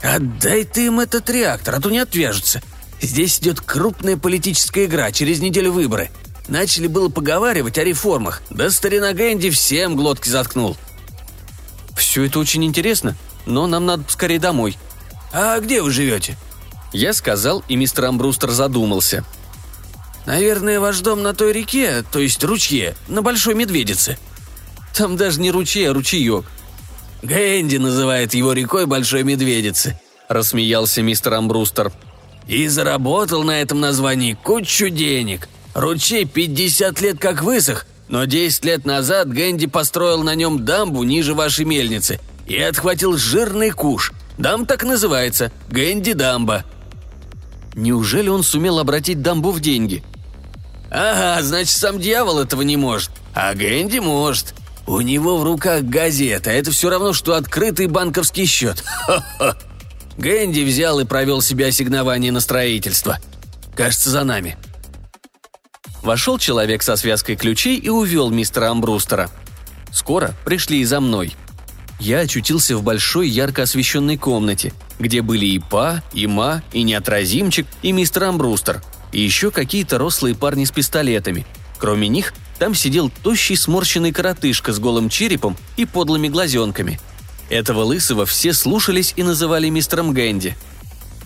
Отдай 0.01 0.63
ты 0.63 0.87
им 0.87 1.01
этот 1.01 1.29
реактор, 1.29 1.75
а 1.75 1.81
то 1.81 1.91
не 1.91 1.99
отвяжутся. 1.99 2.63
Здесь 3.01 3.41
идет 3.41 3.61
крупная 3.61 4.17
политическая 4.17 4.85
игра, 4.85 5.11
через 5.11 5.41
неделю 5.41 5.73
выборы. 5.73 6.11
Начали 6.47 6.87
было 6.87 7.09
поговаривать 7.09 7.79
о 7.79 7.85
реформах, 7.85 8.43
да 8.49 8.71
старина 8.71 9.13
Гэнди 9.13 9.51
всем 9.51 9.97
глотки 9.97 10.29
заткнул. 10.29 10.77
Все 11.97 12.25
это 12.25 12.39
очень 12.39 12.65
интересно, 12.65 13.17
но 13.47 13.67
нам 13.67 13.87
надо 13.87 14.05
скорее 14.09 14.39
домой. 14.39 14.79
А 15.33 15.59
где 15.61 15.83
вы 15.83 15.91
живете? 15.91 16.37
Я 16.93 17.13
сказал, 17.13 17.65
и 17.69 17.77
мистер 17.77 18.05
Амбрустер 18.05 18.51
задумался– 18.51 19.25
Наверное, 20.27 20.81
ваш 20.81 21.01
дом 21.01 21.23
на 21.23 21.35
той 21.35 21.53
реке, 21.53 22.05
то 22.11 22.19
есть 22.19 22.43
ручье, 22.43 22.97
на 23.09 23.23
Большой 23.23 23.55
Медведице». 23.55 24.19
«Там 24.93 25.17
даже 25.17 25.41
не 25.41 25.51
ручей, 25.51 25.89
а 25.89 25.93
ручеек». 25.93 26.47
«Гэнди 27.23 27.77
называет 27.77 28.35
его 28.35 28.53
рекой 28.53 28.87
Большой 28.87 29.23
Медведицы»,– 29.23 30.01
рассмеялся 30.29 31.03
мистер 31.03 31.35
Амбрустер. 31.35 31.93
«И 32.49 32.67
заработал 32.67 33.45
на 33.45 33.61
этом 33.61 33.81
названии 33.81 34.33
кучу 34.33 34.89
денег. 34.89 35.49
Ручей 35.75 36.25
50 36.25 37.01
лет 37.03 37.19
как 37.19 37.43
высох, 37.43 37.87
но 38.09 38.25
10 38.25 38.65
лет 38.65 38.85
назад 38.85 39.29
Гэнди 39.33 39.67
построил 39.67 40.23
на 40.23 40.35
нем 40.35 40.65
дамбу 40.65 41.03
ниже 41.03 41.35
вашей 41.35 41.65
мельницы 41.65 42.21
и 42.47 42.57
отхватил 42.59 43.17
жирный 43.17 43.71
куш. 43.71 44.13
Дам 44.39 44.67
так 44.67 44.85
называется– 44.85 45.51
Гэнди 45.71 46.13
дамба». 46.13 46.65
Неужели 47.75 48.29
он 48.29 48.43
сумел 48.43 48.79
обратить 48.79 49.23
дамбу 49.23 49.51
в 49.51 49.61
деньги? 49.61 50.03
«Ага, 50.91 51.43
значит, 51.43 51.77
сам 51.77 51.99
дьявол 51.99 52.39
этого 52.39 52.63
не 52.63 52.77
может. 52.77 53.11
А 53.35 53.53
Гэнди 53.55 53.99
может. 53.99 54.55
У 54.87 55.01
него 55.01 55.37
в 55.37 55.43
руках 55.43 55.83
газета, 55.83 56.51
это 56.51 56.71
все 56.71 56.89
равно, 56.89 57.13
что 57.13 57.35
открытый 57.35 57.89
банковский 57.89 58.47
счет. 58.47 58.83
Ха-ха. 58.85 59.57
Гэнди 60.17 60.61
взял 60.61 61.01
и 61.01 61.05
провел 61.05 61.43
себе 61.43 61.67
ассигнование 61.67 62.31
на 62.31 62.41
строительство. 62.41 63.19
Кажется, 63.75 64.11
за 64.11 64.23
нами». 64.25 64.57
Вошел 66.07 66.39
человек 66.39 66.83
со 66.83 66.97
связкой 66.97 67.37
ключей 67.37 67.77
и 67.77 67.91
увел 67.91 68.31
мистера 68.31 68.71
Амбрустера. 68.71 69.29
Скоро 69.93 70.35
пришли 70.45 70.81
и 70.81 70.85
за 70.85 71.01
мной. 71.01 71.35
Я 72.01 72.21
очутился 72.21 72.77
в 72.77 72.83
большой 72.83 73.29
ярко 73.29 73.63
освещенной 73.63 74.17
комнате, 74.17 74.73
где 74.99 75.21
были 75.21 75.47
и 75.47 75.59
Па, 75.59 76.03
и 76.15 76.27
Ма, 76.27 76.63
и 76.73 76.83
Неотразимчик, 76.83 77.67
и 77.83 77.93
мистер 77.93 78.25
Амбрустер– 78.25 78.83
и 79.13 79.21
еще 79.21 79.51
какие-то 79.51 79.99
рослые 79.99 80.35
парни 80.35 80.65
с 80.65 80.71
пистолетами. 80.71 81.47
Кроме 81.79 82.07
них, 82.09 82.35
там 82.59 82.75
сидел 82.75 83.11
тощий 83.23 83.57
сморщенный 83.57 84.13
коротышка 84.13 84.73
с 84.73 84.79
голым 84.79 85.09
черепом 85.09 85.57
и 85.77 85.87
подлыми 85.87 86.29
глазенками. 86.29 87.01
Этого 87.49 87.83
лысого 87.83 88.27
все 88.27 88.53
слушались 88.53 89.13
и 89.17 89.23
называли 89.23 89.69
мистером 89.69 90.13
Гэнди. 90.13 90.57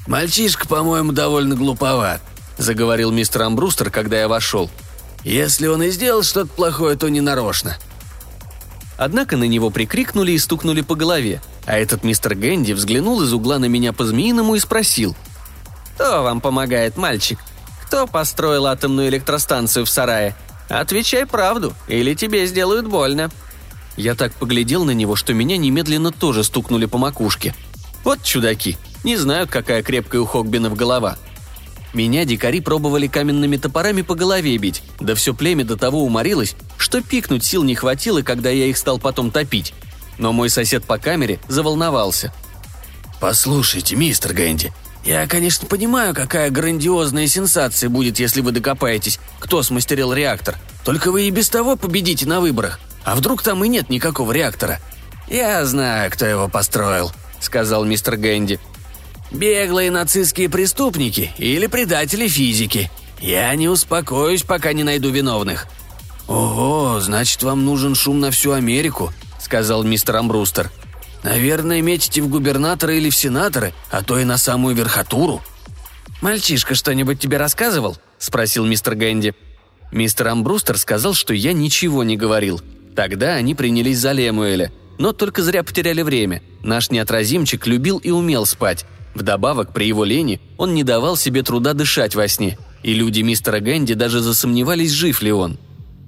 «Мальчишка, 0.06 0.66
по-моему, 0.66 1.12
довольно 1.12 1.54
глуповат»,— 1.56 2.22
заговорил 2.60 3.10
мистер 3.10 3.42
Амбрустер, 3.42 3.90
когда 3.90 4.20
я 4.20 4.28
вошел. 4.28 4.70
«Если 5.24 5.66
он 5.66 5.82
и 5.82 5.90
сделал 5.90 6.22
что-то 6.22 6.48
плохое, 6.48 6.96
то 6.96 7.08
не 7.08 7.20
нарочно». 7.20 7.76
Однако 8.96 9.36
на 9.36 9.44
него 9.44 9.70
прикрикнули 9.70 10.32
и 10.32 10.38
стукнули 10.38 10.82
по 10.82 10.94
голове, 10.94 11.42
а 11.66 11.78
этот 11.78 12.04
мистер 12.04 12.34
Гэнди 12.34 12.72
взглянул 12.72 13.22
из 13.22 13.32
угла 13.32 13.58
на 13.58 13.64
меня 13.66 13.92
по-змеиному 13.92 14.54
и 14.54 14.60
спросил. 14.60 15.16
«Кто 15.94 16.22
вам 16.22 16.40
помогает, 16.40 16.96
мальчик?» 16.96 17.38
Кто 17.90 18.06
построил 18.06 18.66
атомную 18.66 19.08
электростанцию 19.08 19.84
в 19.84 19.90
сарае? 19.90 20.36
Отвечай 20.68 21.26
правду, 21.26 21.74
или 21.88 22.14
тебе 22.14 22.46
сделают 22.46 22.86
больно». 22.86 23.32
Я 23.96 24.14
так 24.14 24.32
поглядел 24.32 24.84
на 24.84 24.92
него, 24.92 25.16
что 25.16 25.34
меня 25.34 25.56
немедленно 25.56 26.12
тоже 26.12 26.44
стукнули 26.44 26.86
по 26.86 26.98
макушке. 26.98 27.52
Вот 28.04 28.22
чудаки, 28.22 28.78
не 29.02 29.16
знают, 29.16 29.50
какая 29.50 29.82
крепкая 29.82 30.20
у 30.20 30.24
Хогбинов 30.24 30.76
голова. 30.76 31.18
Меня 31.92 32.24
дикари 32.24 32.60
пробовали 32.60 33.08
каменными 33.08 33.56
топорами 33.56 34.02
по 34.02 34.14
голове 34.14 34.56
бить, 34.58 34.82
да 35.00 35.14
все 35.14 35.34
племя 35.34 35.64
до 35.64 35.76
того 35.76 36.04
уморилось, 36.04 36.54
что 36.78 37.02
пикнуть 37.02 37.44
сил 37.44 37.64
не 37.64 37.74
хватило, 37.74 38.22
когда 38.22 38.50
я 38.50 38.66
их 38.66 38.76
стал 38.76 38.98
потом 38.98 39.30
топить. 39.30 39.74
Но 40.18 40.32
мой 40.32 40.50
сосед 40.50 40.84
по 40.84 40.98
камере 40.98 41.40
заволновался. 41.48 42.32
«Послушайте, 43.20 43.96
мистер 43.96 44.32
Гэнди, 44.32 44.72
я, 45.04 45.26
конечно, 45.26 45.66
понимаю, 45.66 46.14
какая 46.14 46.50
грандиозная 46.50 47.26
сенсация 47.26 47.88
будет, 47.88 48.18
если 48.18 48.40
вы 48.40 48.52
докопаетесь, 48.52 49.18
кто 49.38 49.62
смастерил 49.62 50.12
реактор. 50.12 50.56
Только 50.84 51.10
вы 51.10 51.24
и 51.24 51.30
без 51.30 51.48
того 51.48 51.76
победите 51.76 52.26
на 52.26 52.40
выборах. 52.40 52.80
А 53.04 53.14
вдруг 53.14 53.42
там 53.42 53.64
и 53.64 53.68
нет 53.68 53.88
никакого 53.88 54.32
реактора? 54.32 54.78
Я 55.28 55.64
знаю, 55.64 56.10
кто 56.10 56.26
его 56.26 56.48
построил, 56.48 57.12
сказал 57.40 57.84
мистер 57.84 58.16
Гэнди. 58.16 58.60
Беглые 59.30 59.90
нацистские 59.90 60.48
преступники 60.48 61.32
или 61.38 61.66
предатели 61.66 62.26
физики. 62.26 62.90
Я 63.20 63.54
не 63.54 63.68
успокоюсь, 63.68 64.42
пока 64.42 64.72
не 64.72 64.82
найду 64.82 65.10
виновных. 65.10 65.66
Ого, 66.26 67.00
значит, 67.00 67.42
вам 67.42 67.64
нужен 67.64 67.94
шум 67.94 68.20
на 68.20 68.30
всю 68.30 68.52
Америку, 68.52 69.12
сказал 69.38 69.82
мистер 69.82 70.16
Амбрустер. 70.16 70.70
Наверное, 71.22 71.82
метите 71.82 72.22
в 72.22 72.28
губернатора 72.28 72.94
или 72.94 73.10
в 73.10 73.16
сенаторы, 73.16 73.74
а 73.90 74.02
то 74.02 74.18
и 74.18 74.24
на 74.24 74.38
самую 74.38 74.74
верхотуру». 74.74 75.42
«Мальчишка 76.20 76.74
что-нибудь 76.74 77.18
тебе 77.18 77.36
рассказывал?»– 77.38 77.96
спросил 78.18 78.66
мистер 78.66 78.94
Гэнди. 78.94 79.34
Мистер 79.90 80.28
Амбрустер 80.28 80.76
сказал, 80.78 81.14
что 81.14 81.34
я 81.34 81.52
ничего 81.52 82.04
не 82.04 82.16
говорил. 82.16 82.60
Тогда 82.94 83.34
они 83.34 83.54
принялись 83.54 83.98
за 83.98 84.12
Лемуэля, 84.12 84.70
но 84.98 85.12
только 85.12 85.42
зря 85.42 85.62
потеряли 85.62 86.02
время. 86.02 86.42
Наш 86.62 86.90
неотразимчик 86.90 87.66
любил 87.66 87.98
и 87.98 88.10
умел 88.10 88.44
спать. 88.44 88.84
Вдобавок, 89.14 89.72
при 89.72 89.86
его 89.86 90.04
лени 90.04 90.40
он 90.56 90.74
не 90.74 90.84
давал 90.84 91.16
себе 91.16 91.42
труда 91.42 91.72
дышать 91.74 92.14
во 92.14 92.28
сне, 92.28 92.58
и 92.82 92.94
люди 92.94 93.20
мистера 93.20 93.60
Гэнди 93.60 93.94
даже 93.94 94.20
засомневались, 94.20 94.92
жив 94.92 95.22
ли 95.22 95.32
он. 95.32 95.58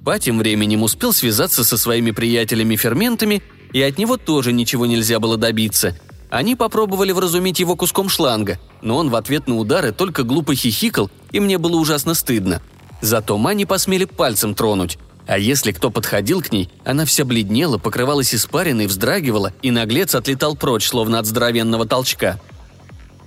Па 0.03 0.19
тем 0.19 0.37
временем 0.39 0.83
успел 0.83 1.13
связаться 1.13 1.63
со 1.63 1.77
своими 1.77 2.11
приятелями-ферментами 2.11 3.41
и 3.71 3.81
от 3.81 3.97
него 3.97 4.17
тоже 4.17 4.53
ничего 4.53 4.85
нельзя 4.85 5.19
было 5.19 5.37
добиться. 5.37 5.97
Они 6.29 6.55
попробовали 6.55 7.11
вразумить 7.11 7.59
его 7.59 7.75
куском 7.75 8.09
шланга, 8.09 8.59
но 8.81 8.97
он 8.97 9.09
в 9.09 9.15
ответ 9.15 9.47
на 9.47 9.57
удары 9.57 9.91
только 9.91 10.23
глупо 10.23 10.55
хихикал, 10.55 11.11
и 11.31 11.39
мне 11.39 11.57
было 11.57 11.77
ужасно 11.77 12.13
стыдно. 12.13 12.61
Зато 13.01 13.37
Мани 13.37 13.65
посмели 13.65 14.05
пальцем 14.05 14.55
тронуть. 14.55 14.97
А 15.25 15.37
если 15.37 15.71
кто 15.71 15.89
подходил 15.89 16.41
к 16.41 16.51
ней, 16.51 16.69
она 16.83 17.05
вся 17.05 17.23
бледнела, 17.23 17.77
покрывалась 17.77 18.33
испариной, 18.35 18.87
вздрагивала, 18.87 19.53
и 19.61 19.71
наглец 19.71 20.15
отлетал 20.15 20.55
прочь, 20.55 20.87
словно 20.87 21.19
от 21.19 21.25
здоровенного 21.25 21.85
толчка. 21.85 22.39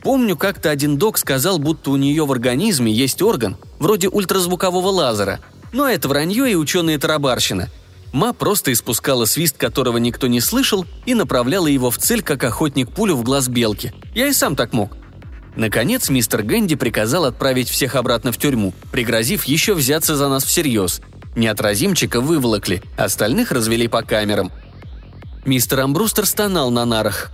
Помню, 0.02 0.36
как-то 0.36 0.70
один 0.70 0.98
док 0.98 1.18
сказал, 1.18 1.58
будто 1.58 1.90
у 1.90 1.96
нее 1.96 2.24
в 2.24 2.32
организме 2.32 2.92
есть 2.92 3.22
орган, 3.22 3.56
вроде 3.78 4.08
ультразвукового 4.08 4.88
лазера. 4.88 5.40
Но 5.72 5.88
это 5.88 6.08
вранье 6.08 6.50
и 6.50 6.54
ученые 6.54 6.98
тарабарщина. 6.98 7.68
Ма 8.12 8.32
просто 8.32 8.72
испускала 8.72 9.24
свист, 9.24 9.56
которого 9.56 9.98
никто 9.98 10.26
не 10.26 10.40
слышал, 10.40 10.86
и 11.04 11.14
направляла 11.14 11.66
его 11.66 11.90
в 11.90 11.98
цель, 11.98 12.22
как 12.22 12.44
охотник 12.44 12.90
пулю 12.90 13.16
в 13.16 13.22
глаз 13.24 13.48
белки. 13.48 13.92
Я 14.14 14.28
и 14.28 14.32
сам 14.32 14.56
так 14.56 14.72
мог. 14.72 14.96
Наконец, 15.56 16.08
мистер 16.08 16.42
Гэнди 16.42 16.76
приказал 16.76 17.24
отправить 17.24 17.68
всех 17.68 17.94
обратно 17.94 18.30
в 18.30 18.38
тюрьму, 18.38 18.72
пригрозив 18.92 19.44
еще 19.44 19.74
взяться 19.74 20.16
за 20.16 20.28
нас 20.28 20.44
всерьез– 20.44 21.00
Неотразимчика 21.36 22.22
выволокли, 22.22 22.82
остальных 22.96 23.52
развели 23.52 23.88
по 23.88 24.00
камерам. 24.02 24.50
Мистер 25.44 25.80
Амбрустер 25.80 26.24
стонал 26.24 26.70
на 26.70 26.86
нарах. 26.86 27.30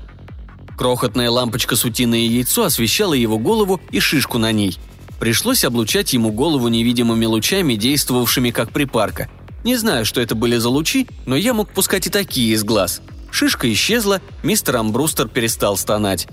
Крохотная 0.76 1.30
лампочка 1.30 1.76
с 1.76 1.84
утиное 1.84 2.20
яйцо 2.20 2.64
освещала 2.64 3.14
его 3.14 3.38
голову 3.38 3.80
и 3.90 4.00
шишку 4.00 4.38
на 4.38 4.52
ней. 4.52 4.78
Пришлось 5.20 5.64
облучать 5.64 6.12
ему 6.12 6.32
голову 6.32 6.68
невидимыми 6.68 7.26
лучами, 7.26 7.74
действовавшими 7.74 8.50
как 8.50 8.72
припарка. 8.72 9.28
Не 9.64 9.76
знаю, 9.76 10.04
что 10.04 10.20
это 10.20 10.34
были 10.34 10.56
за 10.56 10.68
лучи, 10.68 11.06
но 11.26 11.36
я 11.36 11.54
мог 11.54 11.70
пускать 11.70 12.06
и 12.06 12.10
такие 12.10 12.54
из 12.54 12.64
глаз. 12.64 13.00
Шишка 13.30 13.72
исчезла, 13.72 14.20
мистер 14.42 14.76
Амбрустер 14.76 15.28
перестал 15.28 15.76
стонать. 15.76 16.26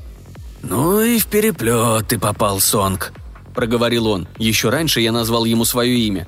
«Ну 0.63 1.01
и 1.01 1.19
в 1.19 1.27
переплет 1.27 2.07
ты 2.07 2.19
попал, 2.19 2.59
Сонг»,— 2.59 3.13
проговорил 3.55 4.07
он. 4.07 4.27
Еще 4.37 4.69
раньше 4.69 4.99
я 4.99 5.11
назвал 5.11 5.45
ему 5.45 5.65
свое 5.65 5.97
имя. 5.97 6.27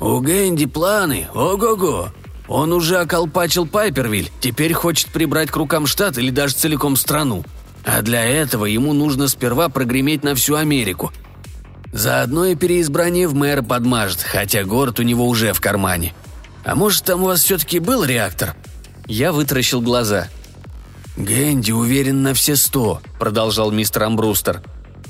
«У 0.00 0.20
Гэнди 0.20 0.66
планы, 0.66 1.26
ого-го! 1.34 2.12
Он 2.48 2.72
уже 2.72 2.98
околпачил 2.98 3.66
Пайпервиль, 3.66 4.30
теперь 4.40 4.72
хочет 4.72 5.08
прибрать 5.08 5.50
к 5.50 5.56
рукам 5.56 5.86
штат 5.86 6.16
или 6.16 6.30
даже 6.30 6.54
целиком 6.54 6.96
страну. 6.96 7.44
А 7.84 8.02
для 8.02 8.24
этого 8.24 8.64
ему 8.64 8.94
нужно 8.94 9.28
сперва 9.28 9.68
прогреметь 9.68 10.24
на 10.24 10.34
всю 10.34 10.56
Америку. 10.56 11.12
Заодно 11.92 12.46
и 12.46 12.54
переизбрание 12.54 13.28
в 13.28 13.34
мэра 13.34 13.62
подмажет, 13.62 14.22
хотя 14.22 14.64
город 14.64 14.98
у 14.98 15.02
него 15.02 15.26
уже 15.26 15.52
в 15.52 15.60
кармане. 15.60 16.14
А 16.64 16.74
может, 16.74 17.04
там 17.04 17.22
у 17.22 17.26
вас 17.26 17.42
все-таки 17.42 17.78
был 17.78 18.04
реактор?» 18.04 18.54
Я 19.06 19.32
вытаращил 19.32 19.80
глаза. 19.80 20.28
«Гэнди 21.16 21.72
уверен 21.72 22.22
на 22.22 22.34
все 22.34 22.56
сто»,— 22.56 23.00
продолжал 23.18 23.70
мистер 23.70 24.02
Амбрустер. 24.04 24.62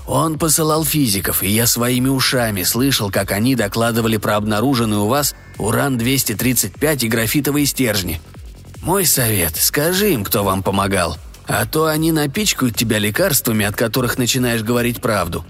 Он 0.09 0.39
посылал 0.39 0.85
физиков, 0.85 1.43
и 1.43 1.51
я 1.51 1.67
своими 1.67 2.09
ушами 2.09 2.63
слышал, 2.63 3.11
как 3.11 3.31
они 3.31 3.55
докладывали 3.55 4.17
про 4.17 4.37
обнаруженный 4.37 4.97
у 4.97 5.07
вас 5.07 5.35
уран-235 5.59 7.05
и 7.05 7.09
графитовые 7.09 7.67
стержни. 7.67 8.19
Мой 8.81 9.05
совет– 9.05 9.57
скажи 9.57 10.15
им, 10.15 10.25
кто 10.25 10.45
вам 10.45 10.63
помогал, 10.63 11.19
а 11.47 11.67
то 11.67 11.85
они 11.85 12.11
напичкают 12.11 12.75
тебя 12.75 12.99
лекарствами, 12.99 13.67
от 13.67 13.77
которых 13.77 14.17
начинаешь 14.17 14.63
говорить 14.63 15.03
правду». 15.03 15.45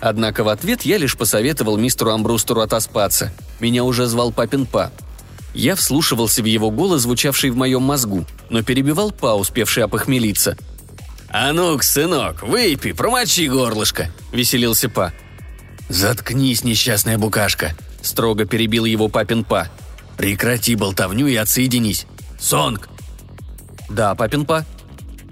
Однако 0.00 0.42
в 0.42 0.48
ответ 0.48 0.82
я 0.82 0.96
лишь 0.96 1.16
посоветовал 1.16 1.76
мистеру 1.76 2.10
Амбрустеру 2.12 2.60
отоспаться. 2.62 3.32
Меня 3.60 3.84
уже 3.84 4.06
звал 4.06 4.32
папин 4.32 4.66
па. 4.66 4.90
Я 5.54 5.76
вслушивался 5.76 6.42
в 6.42 6.46
его 6.46 6.70
голос, 6.70 7.02
звучавший 7.02 7.50
в 7.50 7.56
моем 7.56 7.82
мозгу, 7.82 8.24
но 8.48 8.62
перебивал 8.62 9.12
па, 9.12 9.36
успевший 9.36 9.84
опохмелиться– 9.84 10.56
«А 11.32 11.52
ну-ка, 11.54 11.82
сынок, 11.82 12.42
выпей, 12.42 12.94
промочи 12.94 13.48
горлышко»,— 13.48 14.12
веселился 14.32 14.90
Па. 14.90 15.12
«Заткнись, 15.88 16.62
несчастная 16.62 17.16
букашка»,— 17.16 17.74
строго 18.02 18.44
перебил 18.44 18.84
его 18.84 19.08
папин 19.08 19.42
Па. 19.42 19.68
«Прекрати 20.18 20.74
болтовню 20.74 21.26
и 21.26 21.36
отсоединись. 21.36 22.06
Сонг!» 22.38 22.90
«Да, 23.88 24.14
папин 24.14 24.44
Па». 24.44 24.66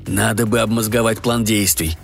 «Надо 0.07 0.47
бы 0.47 0.61
обмозговать 0.61 1.21
план 1.21 1.45
действий». 1.45 1.99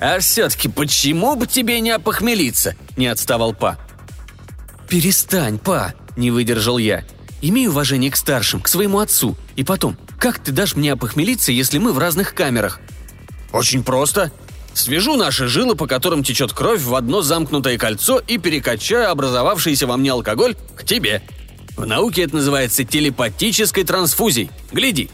«А 0.00 0.18
все-таки 0.18 0.68
почему 0.68 1.36
бы 1.36 1.46
тебе 1.46 1.78
не 1.78 1.92
опохмелиться?»– 1.92 2.74
не 2.96 3.06
отставал 3.06 3.54
Па. 3.54 3.78
«Перестань, 4.88 5.60
Па!»– 5.60 5.94
не 6.16 6.32
выдержал 6.32 6.78
я. 6.78 7.04
«Имей 7.40 7.68
уважение 7.68 8.10
к 8.10 8.16
старшим, 8.16 8.60
к 8.60 8.66
своему 8.66 8.98
отцу. 8.98 9.36
И 9.54 9.62
потом, 9.62 9.96
как 10.22 10.38
ты 10.38 10.52
дашь 10.52 10.76
мне 10.76 10.92
опохмелиться, 10.92 11.50
если 11.50 11.78
мы 11.78 11.92
в 11.92 11.98
разных 11.98 12.32
камерах?» 12.32 12.78
«Очень 13.52 13.82
просто. 13.82 14.30
Свяжу 14.72 15.16
наши 15.16 15.48
жилы, 15.48 15.74
по 15.74 15.88
которым 15.88 16.22
течет 16.22 16.52
кровь, 16.52 16.80
в 16.80 16.94
одно 16.94 17.22
замкнутое 17.22 17.76
кольцо 17.76 18.20
и 18.28 18.38
перекачаю 18.38 19.10
образовавшийся 19.10 19.88
во 19.88 19.96
мне 19.96 20.12
алкоголь 20.12 20.54
к 20.76 20.84
тебе. 20.84 21.22
В 21.76 21.86
науке 21.86 22.22
это 22.22 22.36
называется 22.36 22.84
телепатической 22.84 23.82
трансфузией. 23.82 24.50
Гляди!» 24.70 25.10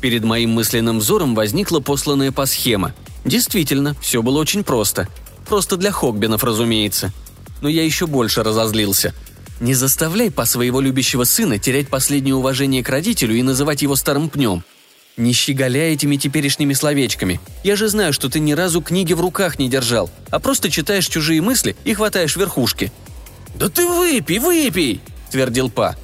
Перед 0.00 0.24
моим 0.24 0.52
мысленным 0.52 1.00
взором 1.00 1.34
возникла 1.34 1.80
посланная 1.80 2.32
по 2.32 2.46
схема. 2.46 2.94
Действительно, 3.26 3.94
все 4.00 4.22
было 4.22 4.38
очень 4.38 4.64
просто. 4.64 5.06
Просто 5.50 5.76
для 5.76 5.92
Хогбинов, 5.92 6.42
разумеется. 6.44 7.12
Но 7.60 7.68
я 7.68 7.84
еще 7.84 8.06
больше 8.06 8.42
разозлился– 8.42 9.12
не 9.60 9.74
заставляй 9.74 10.30
по 10.30 10.46
своего 10.46 10.80
любящего 10.80 11.24
сына 11.24 11.58
терять 11.58 11.88
последнее 11.88 12.34
уважение 12.34 12.82
к 12.82 12.88
родителю 12.88 13.36
и 13.36 13.42
называть 13.42 13.82
его 13.82 13.94
старым 13.94 14.28
пнем. 14.28 14.64
Не 15.16 15.32
щеголяй 15.32 15.92
этими 15.92 16.16
теперешними 16.16 16.72
словечками. 16.72 17.40
Я 17.62 17.76
же 17.76 17.88
знаю, 17.88 18.12
что 18.12 18.30
ты 18.30 18.40
ни 18.40 18.52
разу 18.52 18.80
книги 18.80 19.12
в 19.12 19.20
руках 19.20 19.58
не 19.58 19.68
держал, 19.68 20.10
а 20.30 20.38
просто 20.38 20.70
читаешь 20.70 21.06
чужие 21.06 21.42
мысли 21.42 21.76
и 21.84 21.94
хватаешь 21.94 22.36
верхушки». 22.36 22.90
«Да 23.56 23.68
ты 23.68 23.86
выпей, 23.86 24.38
выпей!»– 24.38 25.00
твердил 25.30 25.70
Па. 25.70 25.96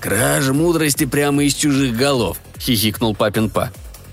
«Кража 0.00 0.52
мудрости 0.52 1.06
прямо 1.06 1.44
из 1.44 1.54
чужих 1.54 1.96
голов»,– 1.96 2.38
хихикнул 2.58 3.14
папин 3.14 3.48
Па. 3.48 3.70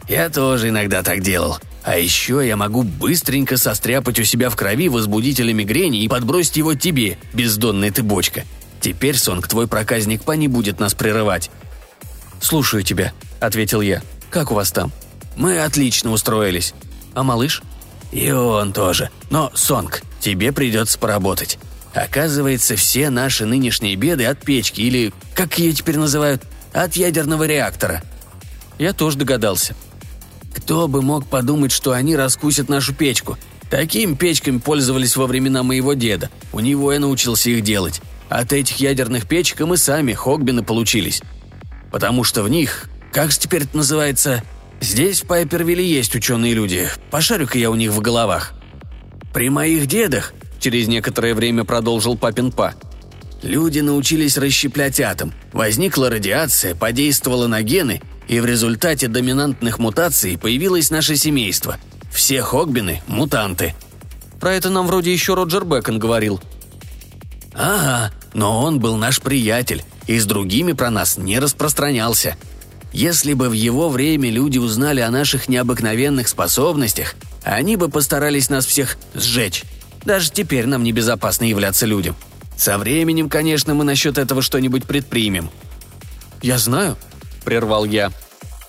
«Я 0.08 0.30
тоже 0.30 0.70
иногда 0.70 1.04
так 1.04 1.22
делал. 1.22 1.58
А 1.84 1.98
еще 1.98 2.46
я 2.46 2.56
могу 2.56 2.84
быстренько 2.84 3.58
состряпать 3.58 4.20
у 4.20 4.24
себя 4.24 4.50
в 4.50 4.56
крови 4.56 4.88
возбудителя 4.88 5.54
мигрени 5.54 6.04
и 6.04 6.08
подбросить 6.08 6.58
его 6.58 6.74
тебе, 6.74 7.18
бездонная 7.34 7.92
ты 7.92 8.02
бочка. 8.02 8.44
Теперь, 8.86 9.17
Сонг, 9.17 9.48
твой 9.48 9.67
проказник 9.67 10.21
Па 10.21 10.36
не 10.36 10.48
будет 10.48 10.80
нас 10.80 10.93
прерывать». 10.93 11.50
«Слушаю 12.39 12.84
тебя»,— 12.84 13.13
ответил 13.39 13.82
я. 13.82 14.04
«Как 14.30 14.52
у 14.52 14.54
вас 14.54 14.71
там?» 14.71 14.91
«Мы 15.36 15.58
отлично 15.58 16.12
устроились». 16.12 16.76
«А 17.15 17.24
малыш?» 17.24 17.63
«И 18.12 18.30
он 18.30 18.74
тоже. 18.74 19.10
Но, 19.32 19.52
Сонг, 19.56 20.04
тебе 20.19 20.52
придется 20.52 21.00
поработать. 21.00 21.58
Оказывается, 21.95 22.76
все 22.76 23.10
наши 23.10 23.48
нынешние 23.48 23.95
беды 23.95 24.26
от 24.26 24.45
печки 24.45 24.82
или, 24.82 25.12
как 25.34 25.58
ее 25.58 25.74
теперь 25.74 25.98
называют, 25.98 26.43
от 26.71 26.95
ядерного 26.95 27.45
реактора». 27.48 28.04
Я 28.78 28.93
тоже 28.93 29.17
догадался. 29.17 29.76
Кто 30.54 30.88
бы 30.88 31.02
мог 31.02 31.26
подумать, 31.26 31.71
что 31.71 31.91
они 31.91 32.15
раскусят 32.15 32.69
нашу 32.69 32.93
печку? 32.93 33.36
Таким 33.71 34.15
печками 34.15 34.60
пользовались 34.60 35.15
во 35.15 35.26
времена 35.26 35.63
моего 35.63 35.93
деда. 35.93 36.30
У 36.54 36.60
него 36.60 36.93
я 36.93 37.00
научился 37.00 37.50
их 37.50 37.63
делать. 37.63 38.00
От 38.30 38.54
этих 38.54 38.78
ядерных 38.80 39.28
печек 39.28 39.62
и 39.62 39.66
мы 39.66 39.78
сами, 39.78 40.14
Хогбины, 40.14 40.64
получились. 40.64 41.22
Потому 41.92 42.24
что 42.24 42.44
в 42.44 42.50
них, 42.50 42.90
как 43.12 43.32
же 43.32 43.40
теперь 43.40 43.64
это 43.64 43.78
называется, 43.78 44.44
здесь 44.82 45.24
в 45.24 45.28
Пайпервилле 45.28 45.86
есть 45.86 46.16
ученые 46.16 46.54
люди, 46.54 46.90
пошарю-ка 47.12 47.58
я 47.58 47.70
у 47.70 47.76
них 47.76 47.92
в 47.92 48.02
головах. 48.02 48.54
При 49.34 49.50
моих 49.50 49.88
дедах, 49.88 50.34
через 50.60 50.88
некоторое 50.88 51.36
время 51.36 51.64
продолжил 51.64 52.18
папин 52.18 52.52
па, 52.52 52.74
люди 53.44 53.80
научились 53.80 54.38
расщеплять 54.38 55.00
атом, 55.00 55.34
возникла 55.54 56.10
радиация, 56.10 56.74
подействовала 56.74 57.48
на 57.48 57.62
гены, 57.62 58.02
и 58.28 58.40
в 58.40 58.46
результате 58.46 59.08
доминантных 59.08 59.78
мутаций 59.78 60.38
появилось 60.38 60.90
наше 60.90 61.16
семейство. 61.16 61.78
Все 62.12 62.42
Хогбины– 62.42 63.04
мутанты. 63.08 63.76
Про 64.40 64.54
это 64.54 64.70
нам 64.70 64.88
вроде 64.88 65.14
еще 65.14 65.36
Роджер 65.36 65.64
Бэкон 65.64 66.00
говорил– 66.00 66.42
«Ага, 67.56 68.12
но 68.34 68.62
он 68.62 68.80
был 68.80 68.98
наш 68.98 69.22
приятель 69.22 69.84
и 70.08 70.20
с 70.20 70.26
другими 70.26 70.74
про 70.74 70.89
нас 70.89 71.18
не 71.18 71.39
распространялся. 71.39 72.36
Если 72.91 73.34
бы 73.34 73.50
в 73.50 73.54
его 73.54 73.89
время 73.89 74.30
люди 74.30 74.58
узнали 74.58 75.02
о 75.02 75.10
наших 75.10 75.48
необыкновенных 75.48 76.28
способностях, 76.28 77.15
они 77.44 77.78
бы 77.78 77.89
постарались 77.89 78.50
нас 78.50 78.65
всех 78.65 78.98
сжечь. 79.13 79.63
Даже 80.04 80.32
теперь 80.32 80.65
нам 80.65 80.84
небезопасно 80.84 81.46
являться 81.46 81.86
людям. 81.86 82.15
Со 82.58 82.78
временем, 82.78 83.30
конечно, 83.30 83.74
мы 83.74 83.84
насчет 83.84 84.18
этого 84.18 84.41
что-нибудь 84.41 84.86
предпримем». 84.86 85.50
«Я 86.41 86.58
знаю»,— 86.58 86.98
прервал 87.46 87.86
я. 87.86 88.12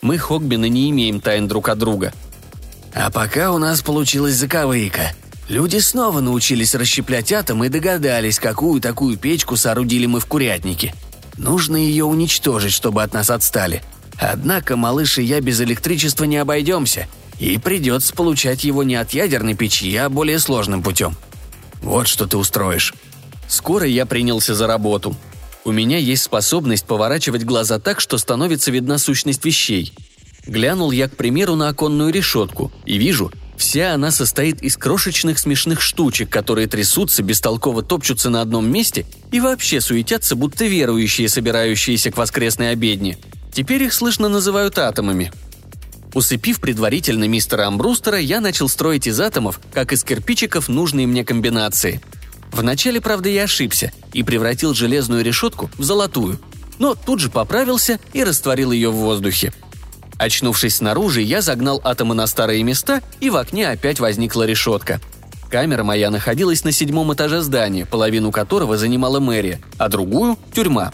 «Мы, 0.01 0.16
Хогбины, 0.18 0.68
не 0.68 0.90
имеем 0.90 1.20
тайн 1.20 1.49
друг 1.49 1.68
от 1.68 1.79
друга». 1.79 2.12
«А 2.94 3.11
пока 3.11 3.53
у 3.53 3.59
нас 3.59 3.83
получилась 3.83 4.37
заковыка», 4.37 5.12
Люди 5.48 5.78
снова 5.78 6.20
научились 6.20 6.74
расщеплять 6.74 7.32
атом 7.32 7.62
и 7.62 7.68
догадались, 7.68 8.40
какую 8.40 8.80
такую 8.80 9.16
печку 9.16 9.56
соорудили 9.56 10.06
мы 10.06 10.18
в 10.18 10.26
курятнике. 10.26 10.92
Нужно 11.37 11.76
ее 11.76 12.04
уничтожить, 12.04 12.72
чтобы 12.72 13.02
от 13.02 13.12
нас 13.12 13.30
отстали. 13.30 13.82
Однако 14.18 14.76
малыш 14.76 15.18
и 15.18 15.22
я 15.22 15.40
без 15.40 15.61
электричества 15.61 16.24
не 16.24 16.38
обойдемся, 16.38 17.06
и 17.38 17.59
придется 17.59 18.14
получать 18.14 18.64
его 18.64 18.82
не 18.82 18.96
от 18.96 19.12
ядерной 19.12 19.54
печи, 19.54 19.94
а 19.96 20.09
более 20.09 20.38
сложным 20.38 20.82
путем. 20.82 21.14
Вот 21.82 22.09
что 22.09 22.26
ты 22.26 22.37
устроишь. 22.37 22.94
Скоро 23.46 23.87
я 23.87 24.06
принялся 24.06 24.54
за 24.54 24.66
работу. 24.66 25.14
У 25.64 25.70
меня 25.70 25.98
есть 25.98 26.24
способность 26.24 26.87
поворачивать 26.87 27.44
глаза 27.44 27.78
так, 27.78 28.00
что 28.00 28.18
становится 28.18 28.70
видна 28.70 28.98
сущность 28.98 29.44
вещей. 29.44 29.92
Глянул 30.46 30.90
я, 30.90 31.09
к 31.09 31.16
примеру, 31.16 31.54
на 31.54 31.68
оконную 31.68 32.12
решетку 32.12 32.72
и 32.85 32.98
вижу, 32.98 33.30
вся 33.57 33.95
она 33.95 34.11
состоит 34.11 34.62
из 34.62 34.77
крошечных 34.77 35.38
смешных 35.38 35.81
штучек, 35.81 36.31
которые 36.31 36.66
трясутся, 36.66 37.23
бестолково 37.23 37.83
топчутся 37.83 38.31
на 38.31 38.40
одном 38.40 38.71
месте 38.71 39.07
и 39.33 39.40
вообще 39.40 39.81
суетятся, 39.81 40.37
будто 40.37 40.64
верующие, 40.64 41.29
собирающиеся 41.29 42.11
к 42.11 42.16
воскресной 42.16 42.71
обедне. 42.71 43.19
Теперь 43.53 43.83
их 43.83 43.92
слышно 43.92 44.29
называют 44.29 44.79
атомами. 44.79 45.33
Усыпив 46.14 46.61
предварительно 46.61 47.29
мистера 47.29 47.66
Амбрустера, 47.66 48.19
я 48.19 48.40
начал 48.40 48.69
строить 48.69 49.07
из 49.07 49.21
атомов, 49.21 49.61
как 49.73 49.92
из 49.92 50.03
кирпичиков, 50.05 50.69
нужные 50.69 51.07
мне 51.07 51.25
комбинации. 51.25 52.01
Вначале, 52.53 53.01
правда, 53.01 53.29
я 53.29 53.45
ошибся 53.45 53.92
и 54.12 54.23
превратил 54.23 54.73
железную 54.73 55.23
решетку 55.23 55.71
в 55.77 55.83
золотую, 55.85 56.40
но 56.79 56.95
тут 56.95 57.21
же 57.21 57.29
поправился 57.29 58.01
и 58.12 58.25
растворил 58.25 58.73
ее 58.73 58.90
в 58.90 58.97
воздухе– 58.97 59.53
Очнувшись 60.18 60.76
снаружи, 60.76 61.20
я 61.20 61.42
загнал 61.42 61.81
атомы 61.85 62.14
на 62.14 62.26
старые 62.26 62.62
места, 62.62 63.02
и 63.20 63.29
в 63.29 63.37
окне 63.37 63.68
опять 63.68 64.00
возникла 64.00 64.44
решетка. 64.44 65.00
Камера 65.50 65.85
моя 65.85 66.11
находилась 66.11 66.64
на 66.64 66.72
седьмом 66.72 67.12
этаже 67.12 67.42
здания, 67.42 67.87
половину 67.87 68.33
которого 68.33 68.79
занимала 68.79 69.20
мэрия, 69.20 69.61
а 69.79 69.88
другую– 69.88 70.38
тюрьма. 70.55 70.92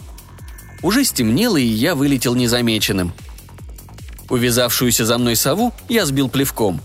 Уже 0.82 1.04
стемнело, 1.04 1.56
и 1.56 1.64
я 1.64 1.94
вылетел 1.94 2.34
незамеченным. 2.34 3.12
Увязавшуюся 4.28 5.06
за 5.06 5.18
мной 5.18 5.36
сову 5.36 5.72
я 5.88 6.04
сбил 6.04 6.28
плевком. 6.28 6.80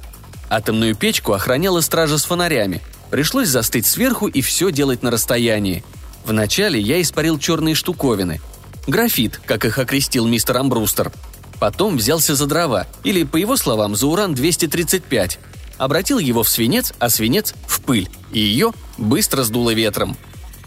Атомную 0.50 0.96
печку 0.96 1.34
охраняла 1.34 1.82
стража 1.82 2.18
с 2.18 2.26
фонарями. 2.26 2.82
Пришлось 3.10 3.50
застыть 3.50 3.86
сверху 3.86 4.28
и 4.28 4.42
все 4.42 4.72
делать 4.72 5.02
на 5.02 5.12
расстоянии. 5.12 5.84
Вначале 6.26 6.80
я 6.80 7.02
испарил 7.02 7.40
черные 7.40 7.74
штуковины. 7.74 8.40
Графит, 8.86 9.42
как 9.46 9.66
их 9.66 9.80
окрестил 9.80 10.28
мистер 10.28 10.58
Амбрустер– 10.58 11.12
Потом 11.60 11.98
взялся 11.98 12.36
за 12.36 12.46
дрова, 12.46 12.86
или, 13.04 13.24
по 13.24 13.38
его 13.38 13.58
словам, 13.58 13.96
за 13.96 14.08
уран-235. 14.08 15.40
Обратил 15.78 16.20
его 16.20 16.44
в 16.44 16.50
свинец, 16.50 16.94
а 17.00 17.10
свинец– 17.10 17.54
в 17.68 17.82
пыль, 17.82 18.10
и 18.32 18.40
ее 18.40 18.74
быстро 18.98 19.44
сдуло 19.44 19.74
ветром. 19.74 20.18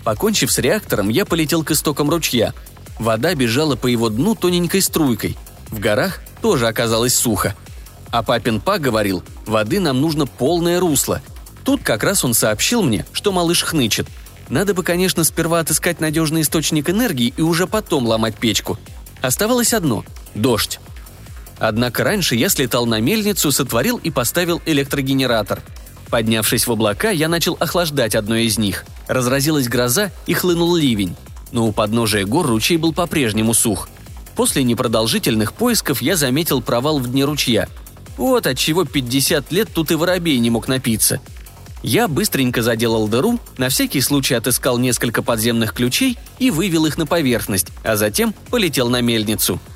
Покончив 0.05 0.51
с 0.51 0.59
реактором, 0.59 1.09
я 1.09 1.25
полетел 1.25 1.63
к 1.63 1.71
истокам 1.71 2.11
ручья. 2.11 2.55
Вода 2.99 3.35
бежала 3.35 3.77
по 3.77 3.87
его 3.87 4.09
дну 4.09 4.35
тоненькой 4.35 4.83
струйкой. 4.83 5.37
В 5.69 5.79
горах 5.79 6.21
тоже 6.43 6.67
оказалось 6.67 7.15
сухо. 7.15 7.55
А 8.11 8.23
папин 8.23 8.61
Па 8.61 8.79
говорил, 8.79 9.23
воды 9.47 9.79
нам 9.79 10.01
нужно 10.01 10.27
полное 10.27 10.81
русло. 10.81 11.23
Тут 11.65 11.83
как 11.83 12.03
раз 12.03 12.25
он 12.25 12.35
сообщил 12.35 12.83
мне, 12.83 13.07
что 13.13 13.31
малыш 13.31 13.63
хнычет. 13.63 14.09
Надо 14.49 14.75
бы, 14.75 14.83
конечно, 14.83 15.23
сперва 15.23 15.61
отыскать 15.61 16.01
надежный 16.01 16.41
источник 16.41 16.91
энергии 16.91 17.33
и 17.37 17.43
уже 17.43 17.69
потом 17.69 18.07
ломать 18.07 18.37
печку. 18.37 18.79
Оставалось 19.21 19.75
одно 19.75 20.05
Дождь. 20.35 20.81
Однако 21.59 22.05
раньше 22.05 22.37
я 22.37 22.49
слетал 22.49 22.87
на 22.87 23.01
мельницу, 23.01 23.53
сотворил 23.53 23.99
и 23.99 24.11
поставил 24.11 24.63
электрогенератор. 24.65 25.61
Поднявшись 26.09 26.67
в 26.67 26.73
облака, 26.73 27.11
я 27.11 27.29
начал 27.29 27.57
охлаждать 27.61 28.15
одно 28.15 28.37
из 28.37 28.59
них. 28.59 28.85
Разразилась 29.07 29.69
гроза 29.69 30.11
и 30.27 30.33
хлынул 30.33 30.75
ливень. 30.75 31.15
Но 31.53 31.67
у 31.67 31.73
подножия 31.73 32.25
гор 32.25 32.47
ручей 32.47 32.79
был 32.79 32.93
по-прежнему 32.93 33.55
сух. 33.55 33.89
После 34.35 34.65
непродолжительных 34.65 35.53
поисков 35.53 36.01
я 36.01 36.17
заметил 36.17 36.63
провал 36.63 36.99
в 36.99 37.09
дне 37.09 37.25
ручья. 37.25 37.69
Вот 38.17 38.47
отчего 38.47 38.85
50 38.85 39.53
лет 39.53 39.69
тут 39.73 39.91
и 39.91 39.95
воробей 39.95 40.39
не 40.39 40.51
мог 40.51 40.67
напиться. 40.67 41.21
Я 41.83 42.09
быстренько 42.09 42.63
заделал 42.63 43.07
дыру, 43.07 43.39
на 43.59 43.69
всякий 43.69 44.01
случай 44.01 44.35
отыскал 44.35 44.79
несколько 44.79 45.23
подземных 45.23 45.75
ключей 45.75 46.19
и 46.39 46.51
вывел 46.51 46.87
их 46.87 46.99
на 46.99 47.07
поверхность, 47.07 47.69
а 47.83 47.97
затем 47.97 48.35
полетел 48.51 48.89
на 48.89 49.01
мельницу– 49.01 49.61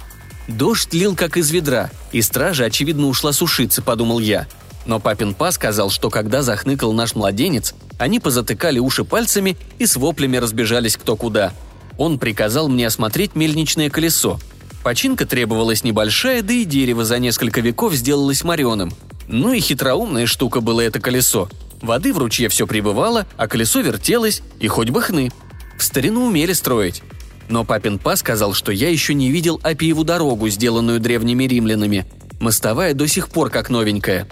Дождь 0.48 0.92
лил 0.92 1.16
как 1.16 1.36
из 1.36 1.50
ведра, 1.50 1.90
и 2.12 2.20
стража, 2.20 2.64
очевидно, 2.64 3.06
ушла 3.06 3.32
сушиться, 3.32 3.82
подумал 3.82 4.18
я. 4.18 4.46
Но 4.86 5.00
папин 5.00 5.34
па 5.34 5.50
сказал, 5.52 5.90
что 5.90 6.10
когда 6.10 6.42
захныкал 6.42 6.92
наш 6.92 7.14
младенец, 7.14 7.74
они 7.98 8.20
позатыкали 8.20 8.78
уши 8.78 9.04
пальцами 9.04 9.56
и 9.78 9.86
с 9.86 9.96
воплями 9.96 10.36
разбежались 10.36 10.96
кто 10.96 11.16
куда. 11.16 11.52
Он 11.96 12.18
приказал 12.18 12.68
мне 12.68 12.86
осмотреть 12.86 13.34
мельничное 13.34 13.88
колесо. 13.88 14.38
Починка 14.82 15.24
требовалась 15.24 15.84
небольшая, 15.84 16.42
да 16.42 16.52
и 16.52 16.64
дерево 16.64 17.04
за 17.06 17.18
несколько 17.18 17.62
веков 17.62 17.94
сделалось 17.94 18.44
мореным. 18.44 18.92
Ну 19.28 19.52
и 19.52 19.60
хитроумная 19.60 20.26
штука 20.26 20.60
было 20.60 20.82
это 20.82 21.00
колесо. 21.00 21.48
Воды 21.80 22.12
в 22.12 22.18
ручье 22.18 22.50
все 22.50 22.66
прибывало, 22.66 23.26
а 23.38 23.48
колесо 23.48 23.80
вертелось, 23.80 24.42
и 24.60 24.68
хоть 24.68 24.90
бы 24.90 25.00
хны. 25.00 25.30
В 25.78 25.82
старину 25.82 26.26
умели 26.26 26.52
строить. 26.52 27.02
Но 27.48 27.64
папин 27.64 27.98
па 27.98 28.16
сказал, 28.16 28.54
что 28.54 28.72
я 28.72 28.88
еще 28.88 29.14
не 29.14 29.30
видел 29.30 29.60
Апиеву 29.62 30.04
дорогу, 30.04 30.48
сделанную 30.48 31.00
древними 31.00 31.44
римлянами. 31.44 32.06
Мостовая 32.40 32.94
до 32.94 33.06
сих 33.06 33.28
пор 33.28 33.50
как 33.50 33.70
новенькая. 33.70 34.26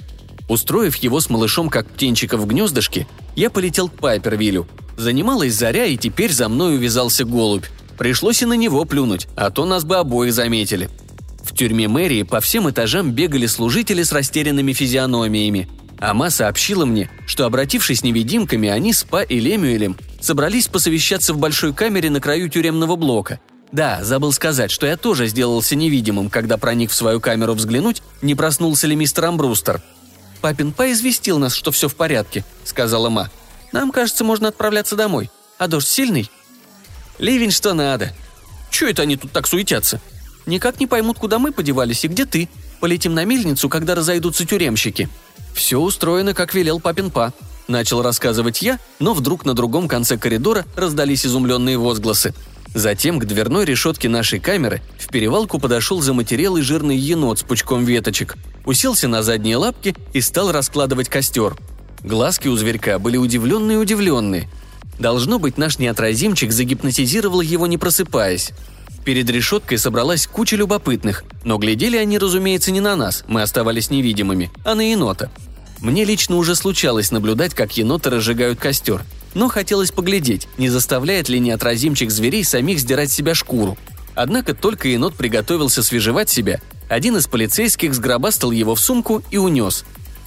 Устроив 0.48 0.96
его 0.96 1.20
с 1.20 1.30
малышом 1.30 1.68
как 1.68 1.88
птенчика 1.88 2.36
в 2.36 2.46
гнездышке, 2.46 3.06
я 3.36 3.50
полетел 3.50 3.88
к 3.88 3.94
Пайпервилю. 3.94 4.66
Занималась 4.96 5.54
заря, 5.54 5.86
и 5.86 5.96
теперь 5.96 6.32
за 6.32 6.48
мной 6.48 6.74
увязался 6.74 7.24
голубь. 7.24 7.64
Пришлось 7.98 8.42
и 8.42 8.46
на 8.46 8.54
него 8.54 8.84
плюнуть, 8.84 9.28
а 9.36 9.50
то 9.50 9.64
нас 9.64 9.84
бы 9.84 9.96
обоих 9.96 10.32
заметили. 10.32 10.90
В 11.42 11.54
тюрьме 11.54 11.88
мэрии 11.88 12.22
по 12.22 12.40
всем 12.40 12.70
этажам 12.70 13.12
бегали 13.12 13.46
служители 13.46 14.02
с 14.02 14.12
растерянными 14.12 14.72
физиономиями. 14.72 15.68
Ама 16.02 16.30
сообщила 16.30 16.84
мне, 16.84 17.08
что, 17.26 17.46
обратившись 17.46 18.02
невидимками, 18.02 18.68
они 18.68 18.92
с 18.92 19.04
Па 19.04 19.22
и 19.22 19.38
Лемюэлем 19.38 19.96
собрались 20.20 20.66
посовещаться 20.66 21.32
в 21.32 21.38
большой 21.38 21.72
камере 21.72 22.10
на 22.10 22.20
краю 22.20 22.48
тюремного 22.48 22.96
блока. 22.96 23.38
Да, 23.70 24.02
забыл 24.02 24.32
сказать, 24.32 24.72
что 24.72 24.84
я 24.84 24.96
тоже 24.96 25.28
сделался 25.28 25.76
невидимым, 25.76 26.28
когда 26.28 26.56
проник 26.56 26.90
в 26.90 26.94
свою 26.96 27.20
камеру 27.20 27.54
взглянуть, 27.54 28.02
не 28.20 28.34
проснулся 28.34 28.88
ли 28.88 28.96
мистер 28.96 29.26
Амбрустер. 29.26 29.80
«Папин 30.40 30.72
Па 30.72 30.90
известил 30.90 31.38
нас, 31.38 31.54
что 31.54 31.70
все 31.70 31.88
в 31.88 31.94
порядке»,— 31.94 32.44
сказала 32.64 33.08
Ма. 33.08 33.30
«Нам, 33.70 33.92
кажется, 33.92 34.24
можно 34.24 34.48
отправляться 34.48 34.96
домой. 34.96 35.30
А 35.56 35.68
дождь 35.68 35.86
сильный?» 35.86 36.28
«Ливень 37.20 37.52
что 37.52 37.74
надо». 37.74 38.12
«Чего 38.72 38.90
это 38.90 39.02
они 39.02 39.16
тут 39.16 39.30
так 39.30 39.46
суетятся?» 39.46 40.00
«Никак 40.46 40.80
не 40.80 40.88
поймут, 40.88 41.20
куда 41.20 41.38
мы 41.38 41.52
подевались 41.52 42.04
и 42.04 42.08
где 42.08 42.24
ты. 42.24 42.48
Полетим 42.80 43.14
на 43.14 43.24
мельницу, 43.24 43.68
когда 43.68 43.94
разойдутся 43.94 44.44
тюремщики». 44.44 45.08
«Все 45.54 45.78
устроено, 45.78 46.34
как 46.34 46.54
велел 46.54 46.80
папин 46.80 47.10
Па», 47.10 47.32
Начал 47.68 48.02
рассказывать 48.02 48.60
я, 48.60 48.78
но 48.98 49.14
вдруг 49.14 49.44
на 49.44 49.54
другом 49.54 49.88
конце 49.88 50.18
коридора 50.18 50.66
раздались 50.76 51.24
изумленные 51.24 51.78
возгласы. 51.78 52.34
Затем 52.74 53.18
к 53.18 53.24
дверной 53.24 53.64
решетке 53.64 54.08
нашей 54.08 54.40
камеры 54.40 54.82
в 54.98 55.08
перевалку 55.08 55.58
подошел 55.58 56.00
заматерелый 56.00 56.62
жирный 56.62 56.96
енот 56.96 57.38
с 57.38 57.42
пучком 57.42 57.84
веточек, 57.84 58.36
уселся 58.64 59.08
на 59.08 59.22
задние 59.22 59.56
лапки 59.56 59.94
и 60.12 60.20
стал 60.20 60.52
раскладывать 60.52 61.08
костер. 61.08 61.56
Глазки 62.02 62.48
у 62.48 62.56
зверька 62.56 62.98
были 62.98 63.16
удивленные-удивленные. 63.16 64.48
Должно 64.98 65.38
быть, 65.38 65.58
наш 65.58 65.78
неотразимчик 65.78 66.52
загипнотизировал 66.52 67.40
его, 67.40 67.66
не 67.66 67.78
просыпаясь. 67.78 68.52
Перед 69.04 69.28
решеткой 69.30 69.78
собралась 69.78 70.26
куча 70.26 70.56
любопытных, 70.56 71.24
но 71.44 71.58
глядели 71.58 71.96
они, 71.96 72.18
разумеется, 72.18 72.70
не 72.70 72.80
на 72.80 72.96
нас, 72.96 73.24
мы 73.26 73.42
оставались 73.42 73.90
невидимыми, 73.90 74.50
а 74.64 74.74
на 74.74 74.90
енота– 74.90 75.30
мне 75.82 76.04
лично 76.04 76.36
уже 76.36 76.54
случалось 76.54 77.10
наблюдать, 77.10 77.54
как 77.54 77.76
еноты 77.76 78.08
разжигают 78.08 78.60
костер, 78.60 79.02
но 79.34 79.48
хотелось 79.48 79.90
поглядеть, 79.90 80.46
не 80.56 80.68
заставляет 80.68 81.28
ли 81.28 81.40
неотразимчик 81.40 82.08
зверей 82.12 82.44
самих 82.44 82.78
сдирать 82.78 83.10
себя 83.10 83.34
шкуру. 83.34 83.76
Однако 84.14 84.54
только 84.54 84.86
енот 84.86 85.16
приготовился 85.16 85.82
свежевать 85.82 86.30
себя, 86.30 86.60
один 86.88 87.16
из 87.16 87.26
полицейских 87.26 87.94
сгробастал 87.94 88.52
его 88.52 88.76
в 88.76 88.80
сумку 88.80 89.24
и 89.32 89.38
унес. 89.38 89.84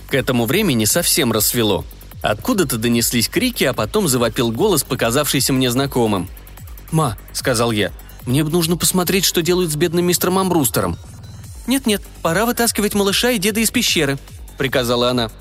К 0.10 0.16
этому 0.16 0.46
времени 0.46 0.84
совсем 0.84 1.32
рассвело. 1.32 1.86
Откуда-то 2.22 2.78
донеслись 2.78 3.30
крики, 3.30 3.64
а 3.64 3.74
потом 3.74 4.10
завопил 4.10 4.52
голос, 4.52 4.84
показавшийся 4.84 5.54
мне 5.54 5.72
знакомым. 5.72 6.28
«Ма»,— 6.92 7.18
сказал 7.34 7.72
я,— 7.72 7.94
«мне 8.26 8.44
бы 8.44 8.50
нужно 8.50 8.78
посмотреть, 8.78 9.26
что 9.26 9.42
делают 9.42 9.72
с 9.72 9.76
бедным 9.76 10.06
мистером 10.06 10.40
Амбрустером». 10.40 10.98
«Нет-нет, 11.68 12.02
пора 12.22 12.46
вытаскивать 12.46 12.94
малыша 12.94 13.32
и 13.32 13.40
деда 13.40 13.60
из 13.60 13.72
пещеры»,— 13.72 14.18
приказала 14.58 15.10
она. 15.10 15.32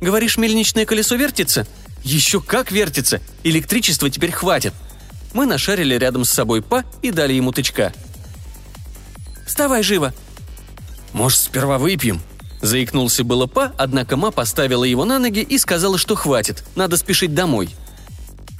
Говоришь, 0.00 0.36
мельничное 0.36 0.86
колесо 0.86 1.16
вертится? 1.16 1.66
Еще 2.04 2.40
как 2.40 2.70
вертится! 2.70 3.20
Электричества 3.42 4.10
теперь 4.10 4.30
хватит. 4.30 4.72
Мы 5.32 5.44
нашарили 5.44 5.94
рядом 5.94 6.24
с 6.24 6.30
собой 6.30 6.62
Па 6.62 6.84
и 7.02 7.10
дали 7.10 7.34
ему 7.34 7.52
тычка. 7.52 7.92
«Вставай 9.46 9.82
живо!» 9.82 10.14
«Может, 11.12 11.40
сперва 11.40 11.78
выпьем?» 11.78 12.20
Заикнулся 12.60 13.24
было 13.24 13.46
Па, 13.46 13.72
однако 13.78 14.16
Ма 14.16 14.30
поставила 14.30 14.84
его 14.84 15.04
на 15.04 15.18
ноги 15.18 15.40
и 15.40 15.58
сказала, 15.58 15.96
что 15.96 16.16
хватит, 16.16 16.64
надо 16.74 16.96
спешить 16.96 17.34
домой. 17.34 17.74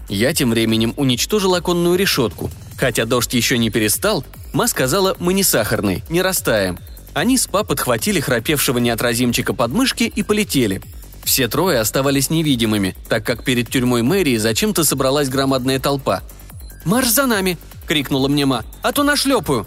Я 0.09 0.33
тем 0.35 0.51
временем 0.51 0.95
уничтожил 0.97 1.55
оконную 1.55 1.97
решетку. 1.97 2.51
Хотя 2.79 3.05
дождь 3.05 3.35
еще 3.35 3.59
не 3.59 3.71
перестал, 3.71 4.25
Ма 4.55 4.69
сказала, 4.69 5.17
мы 5.19 5.35
не 5.35 5.43
сахарные, 5.43 6.03
не 6.09 6.23
растаем. 6.23 6.79
Они 7.13 7.37
с 7.37 7.47
Па 7.47 7.65
подхватили 7.65 8.21
храпевшего 8.21 8.79
неотразимчика 8.79 9.53
под 9.53 9.73
мышки 9.73 10.05
и 10.05 10.23
полетели– 10.23 10.81
все 11.29 11.47
трое 11.47 11.79
оставались 11.79 12.31
невидимыми, 12.31 12.97
так 13.07 13.23
как 13.23 13.45
перед 13.45 13.69
тюрьмой 13.69 14.01
мэрии 14.01 14.39
зачем-то 14.39 14.83
собралась 14.83 15.29
громадная 15.29 15.79
толпа. 15.79 16.23
«Марш 16.87 17.09
за 17.09 17.27
нами!» 17.27 17.59
крикнула 17.87 18.29
мне 18.29 18.47
ма,— 18.47 18.65
«а 18.83 18.93
то 18.93 19.03
нашлепаю». 19.03 19.67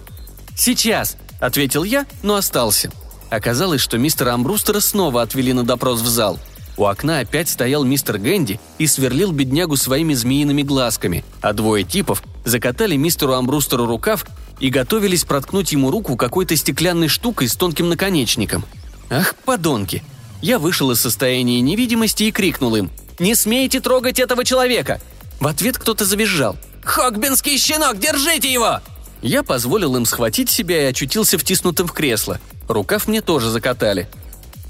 «Сейчас»,— 0.58 1.17
ответил 1.39 1.84
я, 1.84 2.08
но 2.24 2.34
остался. 2.34 2.91
Оказалось, 3.30 3.80
что 3.80 4.00
мистера 4.00 4.34
Амбрустера 4.34 4.80
снова 4.80 5.21
отвели 5.21 5.54
на 5.54 5.63
допрос 5.63 6.02
в 6.02 6.08
зал. 6.08 6.39
У 6.78 6.86
окна 6.86 7.19
опять 7.19 7.47
стоял 7.47 7.84
мистер 7.84 8.17
Гэнди 8.17 8.60
и 8.80 8.88
сверлил 8.88 9.32
беднягу 9.32 9.78
своими 9.78 10.15
змеиными 10.15 10.63
глазками, 10.63 11.24
а 11.41 11.54
двое 11.54 11.84
типов 11.84 12.24
закатали 12.45 12.95
мистеру 12.95 13.34
Амбрустеру 13.34 13.86
рукав 13.86 14.25
и 14.60 14.69
готовились 14.69 15.23
проткнуть 15.23 15.71
ему 15.71 15.91
руку 15.91 16.15
какой-то 16.15 16.56
стеклянной 16.56 17.08
штукой 17.08 17.47
с 17.47 17.56
тонким 17.56 17.89
наконечником. 17.89 18.65
Ах, 19.10 19.36
подонки! 19.45 20.04
Я 20.41 20.58
вышел 20.58 20.89
из 20.91 20.99
состояния 20.99 21.62
невидимости 21.62 22.23
и 22.23 22.32
крикнул 22.32 22.75
им 22.75 22.89
«Не 23.19 23.36
смейте 23.36 23.80
трогать 23.80 24.19
этого 24.19 24.43
человека!» 24.43 24.99
В 25.39 25.47
ответ 25.47 25.77
кто-то 25.77 26.06
завизжал. 26.06 26.58
«Хогбинский 26.84 27.58
щенок, 27.58 27.99
держите 27.99 28.51
его!» 28.51 28.80
Я 29.21 29.43
позволил 29.43 29.95
им 29.95 30.06
схватить 30.06 30.49
себя 30.49 30.82
и 30.84 30.86
очутился 30.86 31.38
втиснутым 31.38 31.88
в 31.88 31.93
кресло. 31.93 32.39
Рукав 32.67 33.08
мне 33.08 33.21
тоже 33.21 33.51
закатали. 33.51 34.10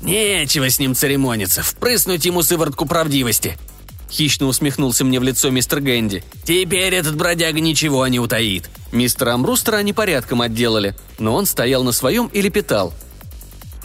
«Нечего 0.02 0.70
с 0.70 0.80
ним 0.80 0.96
церемониться, 0.96 1.62
впрыснуть 1.62 2.26
ему 2.26 2.42
сыворотку 2.42 2.86
правдивости!» 2.86 3.58
Хищно 4.12 4.48
усмехнулся 4.48 5.06
мне 5.06 5.20
в 5.20 5.24
лицо 5.24 5.50
мистер 5.50 5.80
Гэнди. 5.80 6.24
«Теперь 6.44 6.94
этот 6.94 7.16
бродяга 7.16 7.62
ничего 7.62 8.06
не 8.08 8.20
утаит». 8.20 8.70
Мистера 8.92 9.34
Амбрустера 9.34 9.78
они 9.78 9.94
порядком 9.94 10.42
отделали, 10.42 10.96
но 11.18 11.34
он 11.34 11.46
стоял 11.46 11.84
на 11.84 11.94
своем 11.94 12.28
и 12.28 12.42
лепетал. 12.42 12.94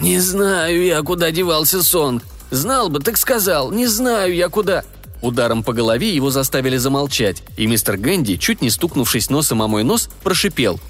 «Не 0.00 0.18
знаю 0.18 0.84
я, 0.84 1.00
куда 1.02 1.30
девался 1.30 1.80
Сонг. 1.82 2.24
Знал 2.50 2.88
бы, 2.88 2.98
так 2.98 3.16
сказал. 3.16 3.70
Не 3.70 3.86
знаю 3.86 4.34
я, 4.34 4.48
куда...» 4.48 4.84
Ударом 5.22 5.62
по 5.62 5.72
голове 5.72 6.14
его 6.14 6.30
заставили 6.30 6.76
замолчать, 6.76 7.42
и 7.56 7.66
мистер 7.66 7.96
Гэнди, 7.96 8.36
чуть 8.36 8.62
не 8.62 8.70
стукнувшись 8.70 9.30
носом 9.30 9.62
о 9.62 9.68
мой 9.68 9.84
нос, 9.84 10.10
прошипел. 10.24 10.80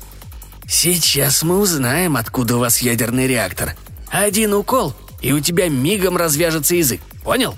«Сейчас 0.66 1.42
мы 1.42 1.58
узнаем, 1.58 2.16
откуда 2.16 2.56
у 2.56 2.60
вас 2.60 2.78
ядерный 2.78 3.26
реактор. 3.26 3.76
Один 4.10 4.54
укол, 4.54 4.94
и 5.20 5.32
у 5.32 5.40
тебя 5.40 5.68
мигом 5.68 6.16
развяжется 6.16 6.74
язык. 6.74 7.02
Понял?» 7.22 7.54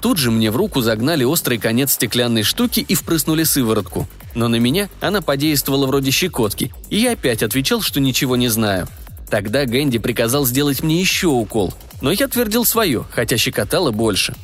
Тут 0.00 0.18
же 0.18 0.30
мне 0.30 0.50
в 0.50 0.56
руку 0.56 0.80
загнали 0.80 1.24
острый 1.24 1.58
конец 1.58 1.92
стеклянной 1.92 2.42
штуки 2.42 2.80
и 2.80 2.94
впрыснули 2.94 3.42
сыворотку. 3.42 4.08
Но 4.34 4.48
на 4.48 4.56
меня 4.56 4.88
она 5.00 5.20
подействовала 5.20 5.86
вроде 5.86 6.10
щекотки, 6.10 6.72
и 6.90 6.98
я 6.98 7.12
опять 7.12 7.42
отвечал, 7.42 7.80
что 7.80 7.98
ничего 8.00 8.36
не 8.36 8.48
знаю. 8.48 8.88
Тогда 9.28 9.64
Гэнди 9.64 9.98
приказал 9.98 10.46
сделать 10.46 10.82
мне 10.82 11.00
еще 11.00 11.26
укол, 11.26 11.74
но 12.00 12.12
я 12.12 12.28
твердил 12.28 12.64
свое, 12.64 13.04
хотя 13.10 13.36
щекотало 13.36 13.90
больше. 13.90 14.34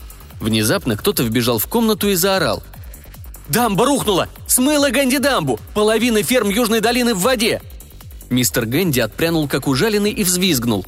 Внезапно 0.41 0.97
кто-то 0.97 1.23
вбежал 1.23 1.59
в 1.59 1.67
комнату 1.67 2.09
и 2.09 2.15
заорал. 2.15 2.63
«Дамба 3.49 3.87
рухнула! 3.87 4.29
Смыла 4.47 4.91
Гэнди 4.91 5.19
дамбу! 5.19 5.61
Половина 5.75 6.23
ферм 6.23 6.49
Южной 6.49 6.81
долины 6.81 7.15
в 7.15 7.21
воде!» 7.21 7.63
Мистер 8.31 8.67
Гэнди 8.67 9.01
отпрянул 9.01 9.49
как 9.49 9.69
ужаленный 9.69 10.11
и 10.11 10.25
взвизгнул. 10.25 10.85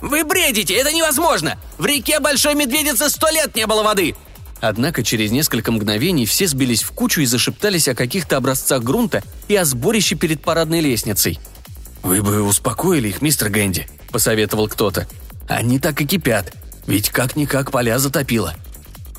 «Вы 0.00 0.24
бредите! 0.24 0.74
Это 0.74 0.92
невозможно! 0.92 1.58
В 1.76 1.86
реке 1.86 2.20
Большой 2.20 2.54
Медведицы 2.54 3.08
сто 3.10 3.28
лет 3.30 3.54
не 3.54 3.66
было 3.66 3.82
воды!» 3.82 4.14
Однако 4.60 5.02
через 5.04 5.30
несколько 5.30 5.70
мгновений 5.70 6.26
все 6.26 6.46
сбились 6.46 6.82
в 6.82 6.90
кучу 6.90 7.20
и 7.20 7.26
зашептались 7.26 7.88
о 7.88 7.94
каких-то 7.94 8.36
образцах 8.36 8.82
грунта 8.82 9.22
и 9.46 9.54
о 9.54 9.64
сборище 9.64 10.16
перед 10.16 10.42
парадной 10.42 10.80
лестницей. 10.80 11.38
«Вы 12.02 12.22
бы 12.22 12.42
успокоили 12.42 13.08
их, 13.08 13.22
мистер 13.22 13.50
Гэнди»,— 13.50 13.86
посоветовал 14.10 14.68
кто-то. 14.68 15.06
«Они 15.48 15.78
так 15.78 16.00
и 16.00 16.06
кипят. 16.06 16.52
Ведь 16.86 17.10
как-никак 17.10 17.70
поля 17.70 17.98
затопило. 17.98 18.54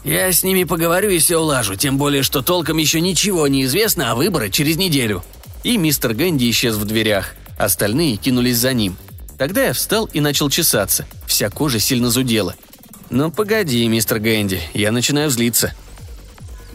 Я 0.04 0.32
с 0.32 0.44
ними 0.44 0.64
поговорю 0.64 1.10
и 1.10 1.20
все 1.20 1.38
улажу, 1.38 1.76
тем 1.76 1.98
более, 1.98 2.24
что 2.24 2.42
толком 2.42 2.78
еще 2.78 3.02
ничего 3.02 3.48
не 3.48 3.64
известно, 3.66 4.12
а 4.12 4.16
выборы 4.16 4.50
через 4.50 4.78
неделю». 4.78 5.24
И 5.64 5.78
мистер 5.78 6.14
Гэнди 6.14 6.50
исчез 6.50 6.76
в 6.76 6.86
дверях. 6.86 7.36
Остальные 7.58 8.16
кинулись 8.16 8.58
за 8.58 8.74
ним. 8.74 8.96
Тогда 9.40 9.64
я 9.64 9.74
встал 9.74 10.10
и 10.12 10.20
начал 10.20 10.50
чесаться. 10.50 11.08
Вся 11.26 11.50
кожа 11.50 11.80
сильно 11.80 12.10
зудела. 12.10 12.56
«Ну 13.10 13.32
погоди, 13.32 13.88
мистер 13.88 14.20
Гэнди, 14.20 14.60
я 14.74 14.92
начинаю 14.92 15.30
злиться». 15.30 15.74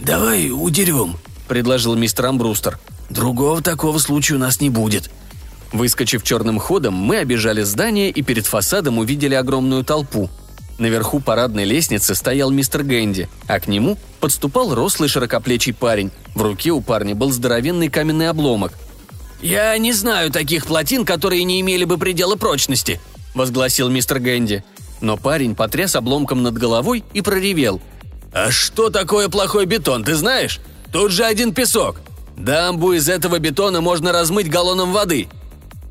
«Давай 0.00 0.50
удерем»,— 0.50 1.18
предложил 1.48 1.94
мистер 1.94 2.24
Амбрустер. 2.24 2.80
«Другого 3.10 3.60
такого 3.60 3.98
случая 3.98 4.36
у 4.36 4.38
нас 4.38 4.62
не 4.62 4.70
будет». 4.70 5.10
Выскочив 5.72 6.22
черным 6.22 6.58
ходом, 6.58 6.94
мы 6.94 7.18
обижали 7.18 7.62
здание 7.62 8.08
и 8.10 8.22
перед 8.22 8.46
фасадом 8.46 8.96
увидели 8.98 9.34
огромную 9.34 9.84
толпу. 9.84 10.30
Наверху 10.78 11.20
парадной 11.20 11.64
лестницы 11.64 12.14
стоял 12.14 12.50
мистер 12.50 12.82
Гэнди, 12.82 13.28
а 13.46 13.60
к 13.60 13.68
нему 13.68 13.98
подступал 14.20 14.74
рослый 14.74 15.10
широкоплечий 15.10 15.74
парень. 15.74 16.10
В 16.34 16.40
руке 16.40 16.70
у 16.70 16.80
парня 16.80 17.14
был 17.14 17.30
здоровенный 17.30 17.90
каменный 17.90 18.30
обломок. 18.30 18.72
«Я 19.44 19.76
не 19.76 19.92
знаю 19.92 20.30
таких 20.30 20.64
плотин, 20.64 21.04
которые 21.04 21.44
не 21.44 21.60
имели 21.60 21.84
бы 21.84 21.98
предела 21.98 22.34
прочности»,— 22.34 22.98
возгласил 23.34 23.90
мистер 23.90 24.18
Гэнди. 24.18 24.64
Но 25.02 25.18
парень 25.18 25.54
потряс 25.54 25.94
обломком 25.96 26.42
над 26.42 26.54
головой 26.54 27.04
и 27.12 27.20
проревел. 27.20 27.82
«А 28.32 28.50
что 28.50 28.88
такое 28.88 29.28
плохой 29.28 29.66
бетон, 29.66 30.02
ты 30.02 30.14
знаешь? 30.14 30.60
Тут 30.94 31.12
же 31.12 31.26
один 31.26 31.52
песок. 31.52 32.00
Дамбу 32.38 32.94
из 32.94 33.06
этого 33.10 33.38
бетона 33.38 33.82
можно 33.82 34.12
размыть 34.12 34.48
галлоном 34.48 34.94
воды». 34.94 35.28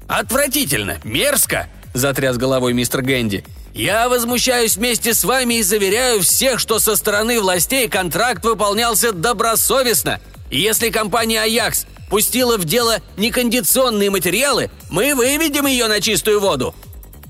«Отвратительно, 0.07 0.97
мерзко»,— 1.03 1.69
затряс 1.93 2.37
головой 2.37 2.73
мистер 2.73 3.03
Гэнди. 3.03 3.45
Я 3.75 4.09
возмущаюсь 4.09 4.77
вместе 4.77 5.13
с 5.13 5.23
вами 5.23 5.59
и 5.59 5.61
заверяю 5.61 6.23
всех, 6.23 6.59
что 6.59 6.79
со 6.79 6.95
стороны 6.95 7.39
властей 7.39 7.87
контракт 7.87 8.43
выполнялся 8.43 9.11
добросовестно. 9.11 10.19
Если 10.49 10.89
компания 10.89 11.39
«Аякс» 11.39 11.85
пустила 12.13 12.59
в 12.59 12.65
дело 12.65 13.01
некондиционные 13.17 14.11
материалы, 14.11 14.69
мы 14.91 15.15
выведем 15.15 15.65
ее 15.65 15.87
на 15.87 15.99
чистую 15.99 16.39
воду». 16.39 16.75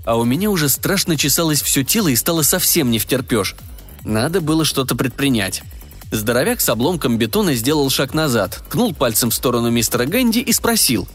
А 0.04 0.18
у 0.18 0.26
меня 0.26 0.50
уже 0.50 0.68
страшно 0.68 1.16
чесалось 1.16 1.62
все 1.62 1.86
тело 1.86 2.10
и 2.10 2.18
стало 2.18 2.42
совсем 2.42 2.92
не 2.92 3.00
втерпешь. 3.00 3.56
Надо 4.04 4.42
было 4.42 4.66
что-то 4.66 4.98
предпринять. 4.98 5.64
Здоровяк 6.12 6.60
с 6.60 6.68
обломком 6.68 7.18
бетона 7.18 7.56
сделал 7.56 7.90
шаг 7.90 8.14
назад, 8.14 8.62
ткнул 8.68 8.94
пальцем 8.94 9.30
в 9.30 9.34
сторону 9.34 9.70
мистера 9.70 10.04
Гэнди 10.04 10.40
и 10.40 10.52
спросил. 10.52 11.08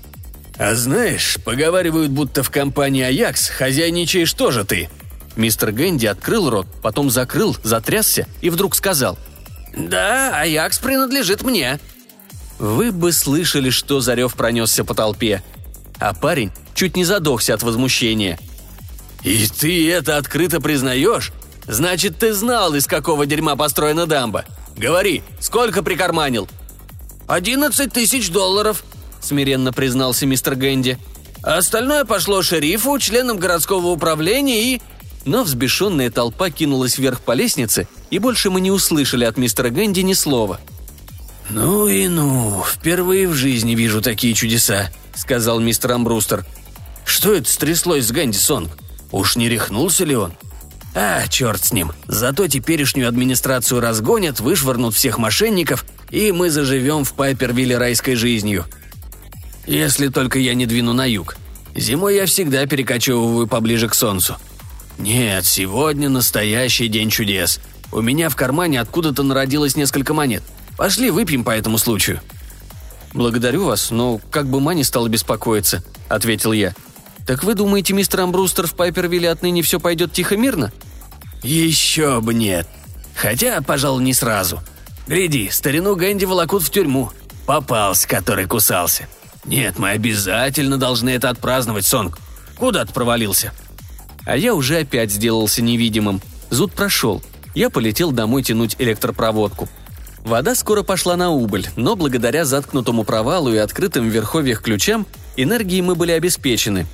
«А 0.56 0.74
знаешь, 0.74 1.36
поговаривают, 1.44 2.10
будто 2.10 2.42
в 2.42 2.48
компании 2.48 3.02
«Аякс» 3.02 3.50
хозяйничаешь 3.50 4.32
тоже 4.32 4.64
ты», 4.64 4.88
Мистер 5.36 5.72
Гэнди 5.72 6.06
открыл 6.06 6.48
рот, 6.48 6.66
потом 6.80 7.10
закрыл, 7.10 7.54
затрясся 7.62 8.26
и 8.40 8.48
вдруг 8.48 8.74
сказал. 8.74 9.18
«Да, 9.76 10.40
Аякс 10.40 10.78
принадлежит 10.78 11.42
мне». 11.42 11.78
Вы 12.58 12.92
бы 12.92 13.12
слышали, 13.12 13.70
что 13.70 14.00
Зарев 14.00 14.34
пронесся 14.34 14.84
по 14.84 14.94
толпе. 14.94 15.42
А 15.98 16.14
парень 16.14 16.50
чуть 16.74 16.96
не 16.96 17.04
задохся 17.04 17.54
от 17.54 17.62
возмущения. 17.62 18.38
«И 19.24 19.46
ты 19.48 19.90
это 19.90 20.16
открыто 20.16 20.60
признаешь? 20.60 21.32
Значит, 21.66 22.18
ты 22.18 22.32
знал, 22.32 22.74
из 22.74 22.86
какого 22.86 23.26
дерьма 23.26 23.56
построена 23.56 24.06
дамба. 24.06 24.44
Говори, 24.76 25.22
сколько 25.40 25.82
прикарманил?» 25.82 26.48
«Одиннадцать 27.26 27.92
тысяч 27.92 28.30
долларов»,— 28.30 28.84
смиренно 29.20 29.72
признался 29.72 30.24
мистер 30.24 30.54
Гэнди. 30.54 30.98
А 31.42 31.58
остальное 31.58 32.04
пошло 32.04 32.42
шерифу, 32.42 32.98
членам 32.98 33.38
городского 33.38 33.88
управления 33.88 34.74
и 34.74 34.82
но 35.24 35.44
взбешенная 35.44 36.10
толпа 36.10 36.48
кинулась 36.48 36.96
вверх 36.96 37.20
по 37.20 37.32
лестнице, 37.32 37.86
и 38.10 38.18
больше 38.18 38.50
мы 38.50 38.60
не 38.60 38.70
услышали 38.70 39.24
от 39.24 39.36
мистера 39.36 39.68
Гэнди 39.68 40.00
ни 40.00 40.14
слова. 40.14 40.58
«Ну 41.50 41.88
и 41.88 42.08
ну, 42.08 42.62
впервые 42.62 43.26
в 43.26 43.34
жизни 43.34 43.74
вижу 43.74 44.02
такие 44.02 44.34
чудеса»,— 44.34 44.90
сказал 45.14 45.60
мистер 45.60 45.92
Амбрустер. 45.92 46.44
«Что 47.04 47.32
это 47.32 47.50
стряслось 47.50 48.06
с 48.06 48.10
Гэнди 48.10 48.36
Сонг? 48.36 48.76
Уж 49.12 49.36
не 49.36 49.48
рехнулся 49.48 50.04
ли 50.04 50.14
он?» 50.14 50.32
«А, 50.94 51.26
черт 51.28 51.64
с 51.64 51.72
ним. 51.72 51.92
Зато 52.06 52.48
теперешнюю 52.48 53.08
администрацию 53.08 53.80
разгонят, 53.80 54.40
вышвырнут 54.40 54.94
всех 54.94 55.18
мошенников, 55.18 55.86
и 56.10 56.32
мы 56.32 56.50
заживем 56.50 57.04
в 57.04 57.14
Пайпервилле 57.14 57.78
райской 57.78 58.14
жизнью. 58.14 58.66
Если 59.66 60.08
только 60.08 60.38
я 60.38 60.54
не 60.54 60.66
двину 60.66 60.92
на 60.92 61.06
юг. 61.06 61.36
Зимой 61.74 62.16
я 62.16 62.26
всегда 62.26 62.66
перекочевываю 62.66 63.46
поближе 63.46 63.88
к 63.88 63.94
солнцу. 63.94 64.36
«Нет, 64.98 65.46
сегодня 65.46 66.08
настоящий 66.08 66.88
день 66.88 67.08
чудес. 67.08 67.60
У 67.92 68.02
меня 68.02 68.28
в 68.28 68.36
кармане 68.36 68.80
откуда-то 68.80 69.22
народилось 69.22 69.76
несколько 69.76 70.12
монет. 70.12 70.42
Пошли 70.78 71.10
выпьем 71.10 71.44
по 71.44 71.50
этому 71.50 71.76
случаю». 71.76 72.20
«Благодарю 73.12 73.64
вас, 73.64 73.90
но 73.90 74.20
как 74.30 74.46
бы 74.46 74.60
Мани 74.60 74.84
стала 74.84 75.08
беспокоиться»,— 75.08 75.82
ответил 76.08 76.52
я. 76.52 76.74
«Так 77.26 77.42
вы 77.42 77.54
думаете, 77.54 77.92
мистер 77.92 78.20
Амбрустер 78.20 78.66
в 78.66 78.74
Пайпервилле 78.74 79.30
отныне 79.30 79.62
все 79.62 79.80
пойдет 79.80 80.12
тихо-мирно?» 80.12 80.72
«Еще 81.42 82.20
бы 82.20 82.32
нет. 82.32 82.68
Хотя, 83.14 83.60
пожалуй, 83.60 84.04
не 84.04 84.14
сразу. 84.14 84.60
Гляди, 85.08 85.50
старину 85.50 85.96
Гэнди 85.96 86.26
волокут 86.26 86.62
в 86.62 86.70
тюрьму. 86.70 87.10
Попался, 87.44 88.06
который 88.06 88.46
кусался. 88.46 89.08
Нет, 89.44 89.78
мы 89.78 89.90
обязательно 89.90 90.76
должны 90.78 91.10
это 91.10 91.30
отпраздновать, 91.30 91.86
Сонг. 91.86 92.18
Куда 92.56 92.84
ты 92.84 92.92
провалился?» 92.92 93.52
А 94.26 94.36
я 94.36 94.54
уже 94.54 94.78
опять 94.78 95.10
сделался 95.10 95.62
невидимым. 95.62 96.20
Зуд 96.50 96.72
прошел. 96.72 97.22
Я 97.54 97.70
полетел 97.70 98.12
домой 98.12 98.42
тянуть 98.42 98.76
электропроводку. 98.78 99.68
Вода 100.24 100.54
скоро 100.54 100.82
пошла 100.82 101.16
на 101.16 101.30
убыль, 101.30 101.68
но 101.76 101.96
благодаря 101.96 102.44
заткнутому 102.44 103.04
провалу 103.04 103.52
и 103.52 103.56
открытым 103.56 104.08
в 104.08 104.12
верховьях 104.12 104.62
ключам 104.62 105.06
энергией 105.36 105.82
мы 105.82 105.94
были 105.94 106.12
обеспечены. 106.12 106.86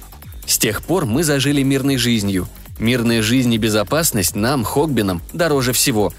С 0.47 0.59
тех 0.59 0.83
пор 0.83 1.07
мы 1.07 1.25
зажили 1.25 1.63
мирной 1.63 1.97
жизнью. 1.97 2.49
Мирная 2.79 3.23
жизнь 3.23 3.53
и 3.53 3.59
безопасность 3.59 4.35
нам, 4.35 4.65
Хогбинам, 4.65 5.23
дороже 5.33 5.73
всего. 5.73 6.13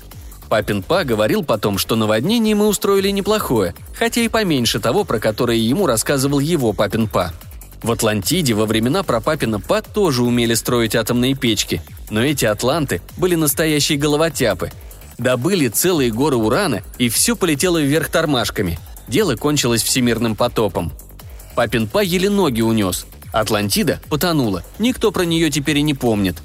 Папин 0.50 0.84
Па 0.84 1.04
говорил 1.04 1.44
потом, 1.44 1.78
что 1.78 1.96
наводнение 1.96 2.56
мы 2.56 2.68
устроили 2.68 3.10
неплохое, 3.10 3.74
хотя 3.94 4.22
и 4.22 4.28
поменьше 4.28 4.80
того, 4.80 5.04
про 5.04 5.20
которое 5.20 5.58
ему 5.58 5.86
рассказывал 5.86 6.40
его 6.40 6.72
Папин 6.74 7.08
Па. 7.08 7.34
В 7.82 7.92
Атлантиде 7.92 8.54
во 8.54 8.66
времена 8.66 9.04
прапапина 9.04 9.60
Па 9.60 9.82
тоже 9.82 10.24
умели 10.24 10.54
строить 10.54 10.96
атомные 10.96 11.36
печки, 11.36 11.82
но 12.10 12.24
эти 12.24 12.46
атланты 12.46 13.02
были 13.18 13.36
настоящие 13.36 13.98
головотяпы. 13.98 14.72
Добыли 15.18 15.68
целые 15.68 16.12
горы 16.12 16.36
урана, 16.38 16.82
и 16.98 17.10
все 17.10 17.36
полетело 17.36 17.82
вверх 17.82 18.10
тормашками. 18.10 18.80
Дело 19.08 19.36
кончилось 19.36 19.84
всемирным 19.84 20.36
потопом. 20.36 20.92
Папин 21.56 21.88
Па 21.88 22.02
еле 22.02 22.30
ноги 22.30 22.62
унес. 22.62 23.06
Атлантида 23.32 24.02
потонула, 24.10 24.64
никто 24.80 25.12
про 25.12 25.24
нее 25.24 25.50
теперь 25.50 25.78
и 25.78 25.82
не 25.82 25.94
помнит. 25.94 26.38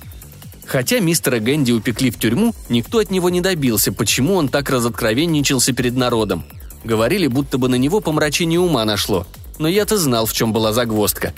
Хотя 0.67 1.01
мистера 1.01 1.39
Гэнди 1.41 1.73
упекли 1.73 2.11
в 2.11 2.19
тюрьму, 2.19 2.55
никто 2.69 2.99
от 2.99 3.11
него 3.11 3.29
не 3.29 3.41
добился, 3.41 3.93
почему 3.93 4.35
он 4.35 4.49
так 4.49 4.71
разоткровенничался 4.71 5.73
перед 5.73 5.97
народом. 5.97 6.45
Говорили, 6.85 7.27
будто 7.27 7.59
бы 7.59 7.69
на 7.69 7.75
него 7.75 8.01
помрачение 8.01 8.61
ума 8.61 8.85
нашло– 8.85 9.27
но 9.61 9.69
я-то 9.69 9.99
знал, 9.99 10.25
в 10.25 10.33
чем 10.33 10.55
была 10.55 10.73
загвоздка. 10.73 11.35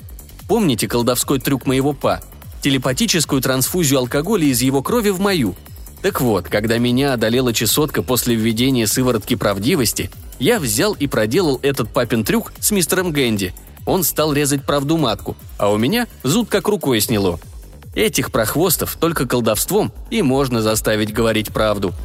Помните 0.46 0.86
колдовской 0.86 1.40
трюк 1.40 1.66
моего 1.66 1.92
па? 1.92 2.20
Телепатическую 2.62 3.42
трансфузию 3.42 3.98
алкоголя 3.98 4.44
из 4.44 4.62
его 4.62 4.80
крови 4.80 5.10
в 5.10 5.18
мою. 5.18 5.56
Так 6.02 6.20
вот, 6.20 6.48
когда 6.48 6.78
меня 6.78 7.12
одолела 7.12 7.52
чесотка 7.52 8.02
после 8.02 8.34
введения 8.34 8.86
сыворотки 8.86 9.36
правдивости, 9.36 10.10
я 10.40 10.58
взял 10.58 10.94
и 10.94 11.06
проделал 11.06 11.60
этот 11.62 11.90
папин 11.90 12.24
трюк 12.24 12.52
с 12.58 12.72
мистером 12.72 13.12
Гэнди. 13.12 13.54
Он 13.86 14.02
стал 14.02 14.32
резать 14.32 14.64
правду 14.64 14.96
матку, 14.96 15.36
а 15.58 15.70
у 15.70 15.76
меня 15.76 16.08
зуд 16.24 16.48
как 16.48 16.66
рукой 16.68 17.00
сняло. 17.00 17.38
Этих 17.94 18.32
прохвостов 18.32 18.96
только 18.98 19.26
колдовством 19.26 19.92
и 20.10 20.22
можно 20.22 20.60
заставить 20.60 21.12
говорить 21.12 21.52
правду– 21.52 21.94